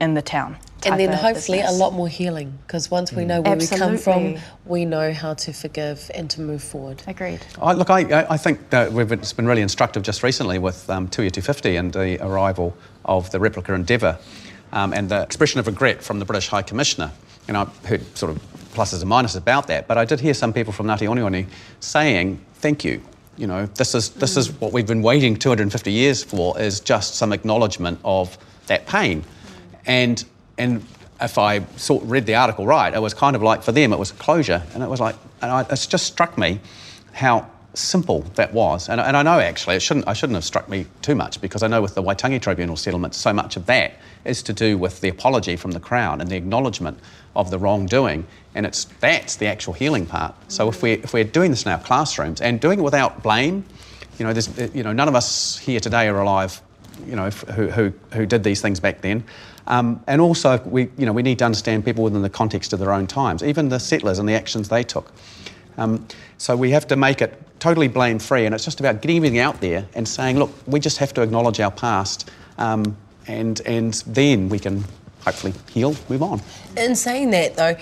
in 0.00 0.14
the 0.14 0.22
town. 0.22 0.56
And 0.84 0.98
then 0.98 1.12
hopefully 1.12 1.58
business. 1.58 1.76
a 1.76 1.78
lot 1.78 1.92
more 1.92 2.08
healing 2.08 2.58
because 2.66 2.90
once 2.90 3.12
we 3.12 3.24
know 3.24 3.40
where 3.40 3.52
Absolutely. 3.52 3.86
we 3.86 3.92
come 3.92 3.98
from, 4.02 4.42
we 4.64 4.84
know 4.84 5.12
how 5.12 5.34
to 5.34 5.52
forgive 5.52 6.10
and 6.12 6.28
to 6.30 6.40
move 6.40 6.62
forward. 6.62 7.00
Agreed. 7.06 7.40
I, 7.60 7.72
look, 7.72 7.88
I, 7.88 8.26
I 8.28 8.36
think 8.36 8.70
that 8.70 8.92
it's 8.92 9.32
been 9.32 9.46
really 9.46 9.62
instructive 9.62 10.02
just 10.02 10.24
recently 10.24 10.58
with 10.58 10.90
um, 10.90 11.06
Tuia 11.06 11.30
250 11.30 11.76
and 11.76 11.92
the 11.92 12.24
arrival 12.24 12.76
of 13.04 13.30
the 13.30 13.38
replica 13.38 13.74
Endeavour 13.74 14.18
um, 14.72 14.92
and 14.92 15.08
the 15.08 15.22
expression 15.22 15.60
of 15.60 15.66
regret 15.66 16.02
from 16.02 16.18
the 16.18 16.24
British 16.24 16.48
High 16.48 16.62
Commissioner. 16.62 17.12
And 17.48 17.56
I've 17.56 17.84
heard 17.84 18.16
sort 18.16 18.32
of 18.32 18.42
pluses 18.72 19.02
and 19.02 19.10
minuses 19.10 19.36
about 19.36 19.66
that, 19.66 19.86
but 19.86 19.98
I 19.98 20.04
did 20.04 20.20
hear 20.20 20.34
some 20.34 20.52
people 20.52 20.72
from 20.72 20.86
Ngāti 20.86 21.08
Oneone 21.08 21.46
saying, 21.80 22.40
thank 22.54 22.84
you. 22.84 23.02
You 23.36 23.46
know, 23.46 23.66
this 23.66 23.94
is, 23.94 24.10
this 24.10 24.36
is 24.36 24.52
what 24.60 24.72
we've 24.72 24.86
been 24.86 25.02
waiting 25.02 25.36
250 25.36 25.90
years 25.90 26.22
for, 26.22 26.58
is 26.60 26.80
just 26.80 27.14
some 27.14 27.32
acknowledgement 27.32 27.98
of 28.04 28.36
that 28.66 28.86
pain. 28.86 29.24
And, 29.86 30.22
and 30.58 30.84
if 31.20 31.38
I 31.38 31.64
saw, 31.76 32.00
read 32.04 32.26
the 32.26 32.34
article 32.34 32.66
right, 32.66 32.92
it 32.92 33.00
was 33.00 33.14
kind 33.14 33.34
of 33.34 33.42
like, 33.42 33.62
for 33.62 33.72
them, 33.72 33.92
it 33.92 33.98
was 33.98 34.12
closure. 34.12 34.62
And 34.74 34.82
it 34.82 34.88
was 34.88 35.00
like, 35.00 35.16
and 35.40 35.50
I, 35.50 35.62
it 35.62 35.86
just 35.88 36.06
struck 36.06 36.36
me 36.36 36.60
how 37.12 37.50
simple 37.74 38.20
that 38.34 38.52
was. 38.52 38.88
And, 38.88 39.00
and 39.00 39.16
I 39.16 39.22
know 39.22 39.40
actually 39.40 39.76
it 39.76 39.80
shouldn't, 39.80 40.06
I 40.06 40.12
shouldn't 40.12 40.34
have 40.34 40.44
struck 40.44 40.68
me 40.68 40.86
too 41.00 41.14
much 41.14 41.40
because 41.40 41.62
I 41.62 41.68
know 41.68 41.80
with 41.80 41.94
the 41.94 42.02
Waitangi 42.02 42.40
Tribunal 42.40 42.76
settlement, 42.76 43.14
so 43.14 43.32
much 43.32 43.56
of 43.56 43.66
that 43.66 43.94
is 44.24 44.42
to 44.44 44.52
do 44.52 44.76
with 44.76 45.00
the 45.00 45.08
apology 45.08 45.56
from 45.56 45.72
the 45.72 45.80
Crown 45.80 46.20
and 46.20 46.30
the 46.30 46.36
acknowledgement 46.36 46.98
of 47.34 47.50
the 47.50 47.58
wrongdoing. 47.58 48.26
And 48.54 48.66
it's, 48.66 48.84
that's 49.00 49.36
the 49.36 49.46
actual 49.46 49.72
healing 49.72 50.06
part. 50.06 50.34
So 50.48 50.68
if, 50.68 50.82
we, 50.82 50.92
if 50.92 51.14
we're 51.14 51.24
doing 51.24 51.50
this 51.50 51.64
in 51.64 51.72
our 51.72 51.78
classrooms 51.78 52.40
and 52.40 52.60
doing 52.60 52.78
it 52.78 52.82
without 52.82 53.22
blame, 53.22 53.64
you 54.18 54.26
know, 54.26 54.32
there's, 54.32 54.74
you 54.74 54.82
know, 54.82 54.92
none 54.92 55.08
of 55.08 55.14
us 55.14 55.58
here 55.58 55.80
today 55.80 56.08
are 56.08 56.20
alive, 56.20 56.60
you 57.06 57.16
know, 57.16 57.30
who, 57.30 57.68
who, 57.68 57.92
who 58.12 58.26
did 58.26 58.44
these 58.44 58.60
things 58.60 58.78
back 58.80 59.00
then. 59.00 59.24
Um, 59.66 60.02
and 60.06 60.20
also, 60.20 60.58
we, 60.64 60.90
you 60.98 61.06
know, 61.06 61.12
we 61.12 61.22
need 61.22 61.38
to 61.38 61.44
understand 61.44 61.84
people 61.84 62.04
within 62.04 62.22
the 62.22 62.30
context 62.30 62.72
of 62.72 62.80
their 62.80 62.92
own 62.92 63.06
times, 63.06 63.42
even 63.42 63.68
the 63.68 63.78
settlers 63.78 64.18
and 64.18 64.28
the 64.28 64.34
actions 64.34 64.68
they 64.68 64.82
took. 64.82 65.10
Um, 65.78 66.06
so 66.36 66.56
we 66.56 66.70
have 66.72 66.86
to 66.88 66.96
make 66.96 67.22
it 67.22 67.40
totally 67.62 67.86
blame 67.86 68.18
free, 68.18 68.44
and 68.44 68.54
it's 68.54 68.64
just 68.64 68.80
about 68.80 69.00
getting 69.00 69.18
everything 69.18 69.38
out 69.38 69.60
there 69.60 69.86
and 69.94 70.06
saying, 70.06 70.36
look, 70.36 70.50
we 70.66 70.80
just 70.80 70.98
have 70.98 71.14
to 71.14 71.22
acknowledge 71.22 71.60
our 71.60 71.70
past, 71.70 72.28
um, 72.58 72.96
and 73.28 73.60
and 73.66 73.94
then 74.08 74.48
we 74.48 74.58
can 74.58 74.84
hopefully 75.24 75.54
heal, 75.70 75.94
move 76.08 76.24
on. 76.24 76.40
In 76.76 76.96
saying 76.96 77.30
that, 77.30 77.54
though, 77.54 77.76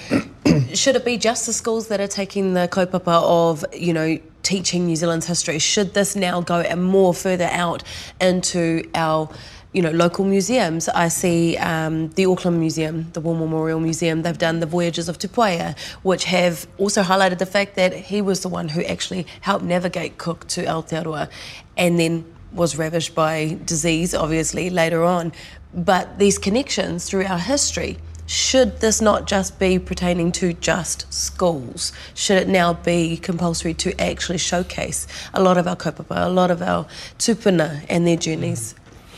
should 0.74 0.96
it 0.96 1.04
be 1.06 1.16
just 1.16 1.46
the 1.46 1.54
schools 1.54 1.88
that 1.88 1.98
are 1.98 2.06
taking 2.06 2.52
the 2.52 2.68
kaupapa 2.68 3.22
of, 3.22 3.64
you 3.72 3.94
know, 3.94 4.18
teaching 4.42 4.84
New 4.84 4.96
Zealand's 4.96 5.26
history? 5.26 5.58
Should 5.58 5.94
this 5.94 6.14
now 6.14 6.42
go 6.42 6.62
more 6.76 7.14
further 7.14 7.48
out 7.50 7.82
into 8.20 8.86
our 8.94 9.30
you 9.72 9.82
know, 9.82 9.90
local 9.90 10.24
museums. 10.24 10.88
I 10.88 11.08
see 11.08 11.56
um, 11.58 12.08
the 12.10 12.26
Auckland 12.26 12.58
Museum, 12.58 13.10
the 13.12 13.20
War 13.20 13.36
Memorial 13.36 13.78
Museum, 13.78 14.22
they've 14.22 14.36
done 14.36 14.60
the 14.60 14.66
Voyages 14.66 15.08
of 15.08 15.18
Tupaia, 15.18 15.76
which 16.02 16.24
have 16.24 16.66
also 16.78 17.02
highlighted 17.02 17.38
the 17.38 17.46
fact 17.46 17.76
that 17.76 17.94
he 17.94 18.20
was 18.20 18.40
the 18.40 18.48
one 18.48 18.68
who 18.70 18.82
actually 18.82 19.26
helped 19.42 19.64
navigate 19.64 20.18
Cook 20.18 20.46
to 20.48 20.64
Aotearoa 20.64 21.28
and 21.76 22.00
then 22.00 22.24
was 22.52 22.76
ravished 22.76 23.14
by 23.14 23.58
disease, 23.64 24.12
obviously, 24.12 24.70
later 24.70 25.04
on. 25.04 25.32
But 25.72 26.18
these 26.18 26.36
connections 26.36 27.08
through 27.08 27.26
our 27.26 27.38
history, 27.38 27.98
should 28.26 28.80
this 28.80 29.00
not 29.00 29.26
just 29.26 29.58
be 29.58 29.78
pertaining 29.78 30.32
to 30.32 30.52
just 30.52 31.12
schools? 31.12 31.92
Should 32.14 32.38
it 32.38 32.48
now 32.48 32.74
be 32.74 33.16
compulsory 33.16 33.74
to 33.74 34.00
actually 34.00 34.38
showcase 34.38 35.06
a 35.32 35.42
lot 35.42 35.58
of 35.58 35.66
our 35.66 35.76
kaupapa, 35.76 36.26
a 36.26 36.28
lot 36.28 36.50
of 36.50 36.62
our 36.62 36.86
tupuna 37.18 37.84
and 37.88 38.06
their 38.06 38.16
journeys 38.16 38.74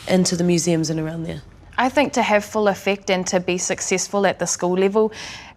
into 0.08 0.36
the 0.36 0.44
museums 0.44 0.90
and 0.90 1.00
around 1.00 1.24
there? 1.24 1.42
I 1.78 1.88
think 1.88 2.12
to 2.14 2.22
have 2.22 2.44
full 2.44 2.68
effect 2.68 3.10
and 3.10 3.26
to 3.28 3.40
be 3.40 3.56
successful 3.58 4.26
at 4.26 4.38
the 4.38 4.46
school 4.46 4.76
level, 4.76 5.12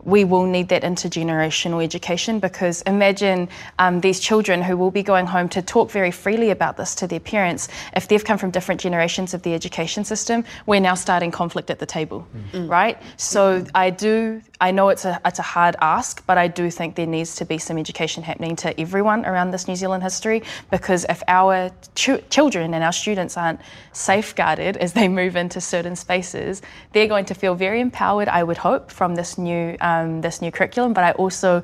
we 0.06 0.24
will 0.24 0.46
need 0.46 0.70
that 0.70 0.84
intergenerational 0.84 1.84
education 1.84 2.40
because 2.40 2.82
imagine 2.84 3.50
um, 3.80 4.02
these 4.02 4.20
children 4.20 4.62
who 4.62 4.78
will 4.78 4.92
be 4.92 5.04
going 5.04 5.26
home 5.26 5.50
to 5.50 5.62
talk 5.62 5.92
very 5.92 6.12
freely 6.12 6.52
about 6.52 6.78
this 6.78 6.96
to 6.96 7.08
their 7.08 7.20
parents. 7.20 7.68
If 7.96 8.08
they've 8.08 8.24
come 8.24 8.38
from 8.38 8.52
different 8.52 8.80
generations 8.80 9.34
of 9.34 9.42
the 9.42 9.54
education 9.54 10.06
system, 10.06 10.46
we're 10.68 10.80
now 10.80 10.94
starting 10.94 11.32
conflict 11.32 11.70
at 11.70 11.80
the 11.80 11.86
table, 11.88 12.28
mm. 12.54 12.70
right? 12.70 13.02
So 13.18 13.66
I 13.74 13.90
do, 13.90 14.42
I 14.60 14.72
know 14.72 14.90
it's 14.90 15.06
a, 15.06 15.20
it's 15.26 15.40
a 15.40 15.44
hard 15.44 15.76
ask, 15.82 16.26
but 16.26 16.38
I 16.38 16.48
do 16.48 16.70
think 16.72 16.96
there 16.96 17.06
needs 17.06 17.36
to 17.36 17.46
be 17.46 17.58
some 17.58 17.78
education 17.78 18.24
happening 18.24 18.56
to 18.58 18.80
everyone 18.80 19.26
around 19.26 19.52
this 19.52 19.68
New 19.68 19.76
Zealand 19.76 20.04
history 20.04 20.44
because 20.72 21.06
if 21.10 21.22
our 21.28 21.70
ch- 21.96 22.28
children 22.30 22.74
and 22.74 22.84
our 22.84 22.94
students 22.94 23.38
aren't 23.38 23.60
safeguarded 23.92 24.78
as 24.78 24.94
they 24.94 25.08
move 25.08 25.36
into 25.36 25.60
certain 25.60 25.96
spaces, 25.96 26.62
they're 26.94 27.08
going 27.08 27.26
to 27.26 27.34
feel 27.34 27.56
very 27.56 27.82
empowered, 27.82 28.28
I 28.28 28.44
would 28.44 28.58
hope, 28.58 28.92
from 28.92 29.16
this 29.16 29.38
new. 29.38 29.78
Um, 29.82 30.22
this 30.22 30.42
new 30.42 30.52
curriculum, 30.52 30.94
but 30.94 31.04
I 31.04 31.12
also 31.14 31.62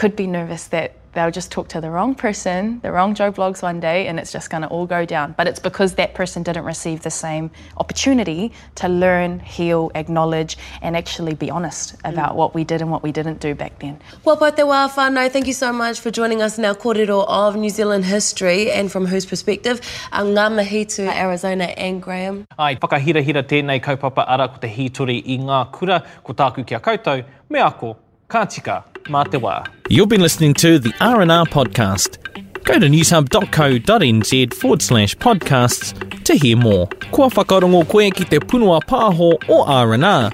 could 0.00 0.16
be 0.16 0.26
nervous 0.26 0.68
that 0.68 0.94
they'll 1.12 1.30
just 1.30 1.52
talk 1.52 1.68
to 1.68 1.78
the 1.78 1.90
wrong 1.90 2.14
person, 2.14 2.80
the 2.80 2.90
wrong 2.90 3.14
Joe 3.14 3.30
Blogs 3.30 3.62
one 3.62 3.80
day, 3.80 4.06
and 4.06 4.18
it's 4.18 4.32
just 4.32 4.48
going 4.48 4.62
to 4.62 4.68
all 4.68 4.86
go 4.86 5.04
down. 5.04 5.34
But 5.36 5.46
it's 5.46 5.60
because 5.60 5.96
that 5.96 6.14
person 6.14 6.42
didn't 6.42 6.64
receive 6.64 7.02
the 7.02 7.10
same 7.10 7.50
opportunity 7.76 8.50
to 8.76 8.88
learn, 8.88 9.40
heal, 9.40 9.90
acknowledge, 9.94 10.56
and 10.80 10.96
actually 10.96 11.34
be 11.34 11.50
honest 11.50 11.96
about 12.02 12.34
what 12.34 12.54
we 12.54 12.64
did 12.64 12.80
and 12.80 12.90
what 12.90 13.02
we 13.02 13.12
didn't 13.12 13.40
do 13.40 13.54
back 13.54 13.78
then. 13.80 14.00
Wapo 14.24 14.48
te 14.56 14.62
wā 14.62 14.88
whānau, 14.88 15.30
thank 15.30 15.46
you 15.46 15.52
so 15.52 15.70
much 15.70 16.00
for 16.00 16.10
joining 16.10 16.40
us 16.40 16.56
in 16.56 16.64
our 16.64 16.74
kōrero 16.74 17.26
of 17.28 17.56
New 17.56 17.68
Zealand 17.68 18.06
history 18.06 18.70
and 18.70 18.90
from 18.90 19.04
whose 19.04 19.26
perspective. 19.26 19.82
A 20.12 20.22
ngā 20.22 20.50
mihi 20.54 20.86
to 20.96 21.14
Arizona 21.14 21.64
and 21.76 22.00
Graham. 22.00 22.46
Ai, 22.58 22.76
whakahirahira 22.76 23.42
tēnei 23.42 23.82
kaupapa 23.82 24.24
ara 24.26 24.48
ko 24.48 24.56
te 24.64 24.68
hitori 24.68 25.20
i 25.26 25.36
ngā 25.36 25.70
kura, 25.70 26.02
ko 26.24 26.32
tāku 26.32 26.66
kia 26.66 26.80
koutou, 26.80 27.22
me 27.50 27.60
ako, 27.60 27.98
ka 28.28 28.46
tika, 28.46 28.84
mā 29.10 29.24
te 29.30 29.38
wā. 29.38 29.66
You've 29.88 30.08
been 30.08 30.22
listening 30.22 30.54
to 30.54 30.78
the 30.78 30.92
R&R 31.00 31.46
podcast. 31.46 32.18
Go 32.64 32.78
to 32.78 32.86
newshub.co.nz 32.86 34.54
forward 34.54 34.82
slash 34.82 35.16
podcasts 35.16 36.24
to 36.24 36.34
hear 36.34 36.56
more. 36.56 36.86
Kua 37.10 37.28
whakarongo 37.28 37.88
koe 37.88 38.10
ki 38.10 38.24
te 38.24 38.38
punua 38.38 38.80
pāho 38.86 39.32
o 39.48 39.62
R&R. 39.64 40.30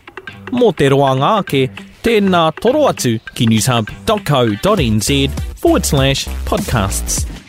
Mō 0.53 0.77
te 0.77 0.91
roanga 0.93 1.39
ake, 1.41 1.63
tēnā 2.05 2.45
toro 2.61 2.85
atu 2.91 3.17
ki 3.35 3.49
newshub.co.nz 3.55 5.41
forward 5.63 5.87
slash 5.87 6.27
podcasts. 6.45 7.46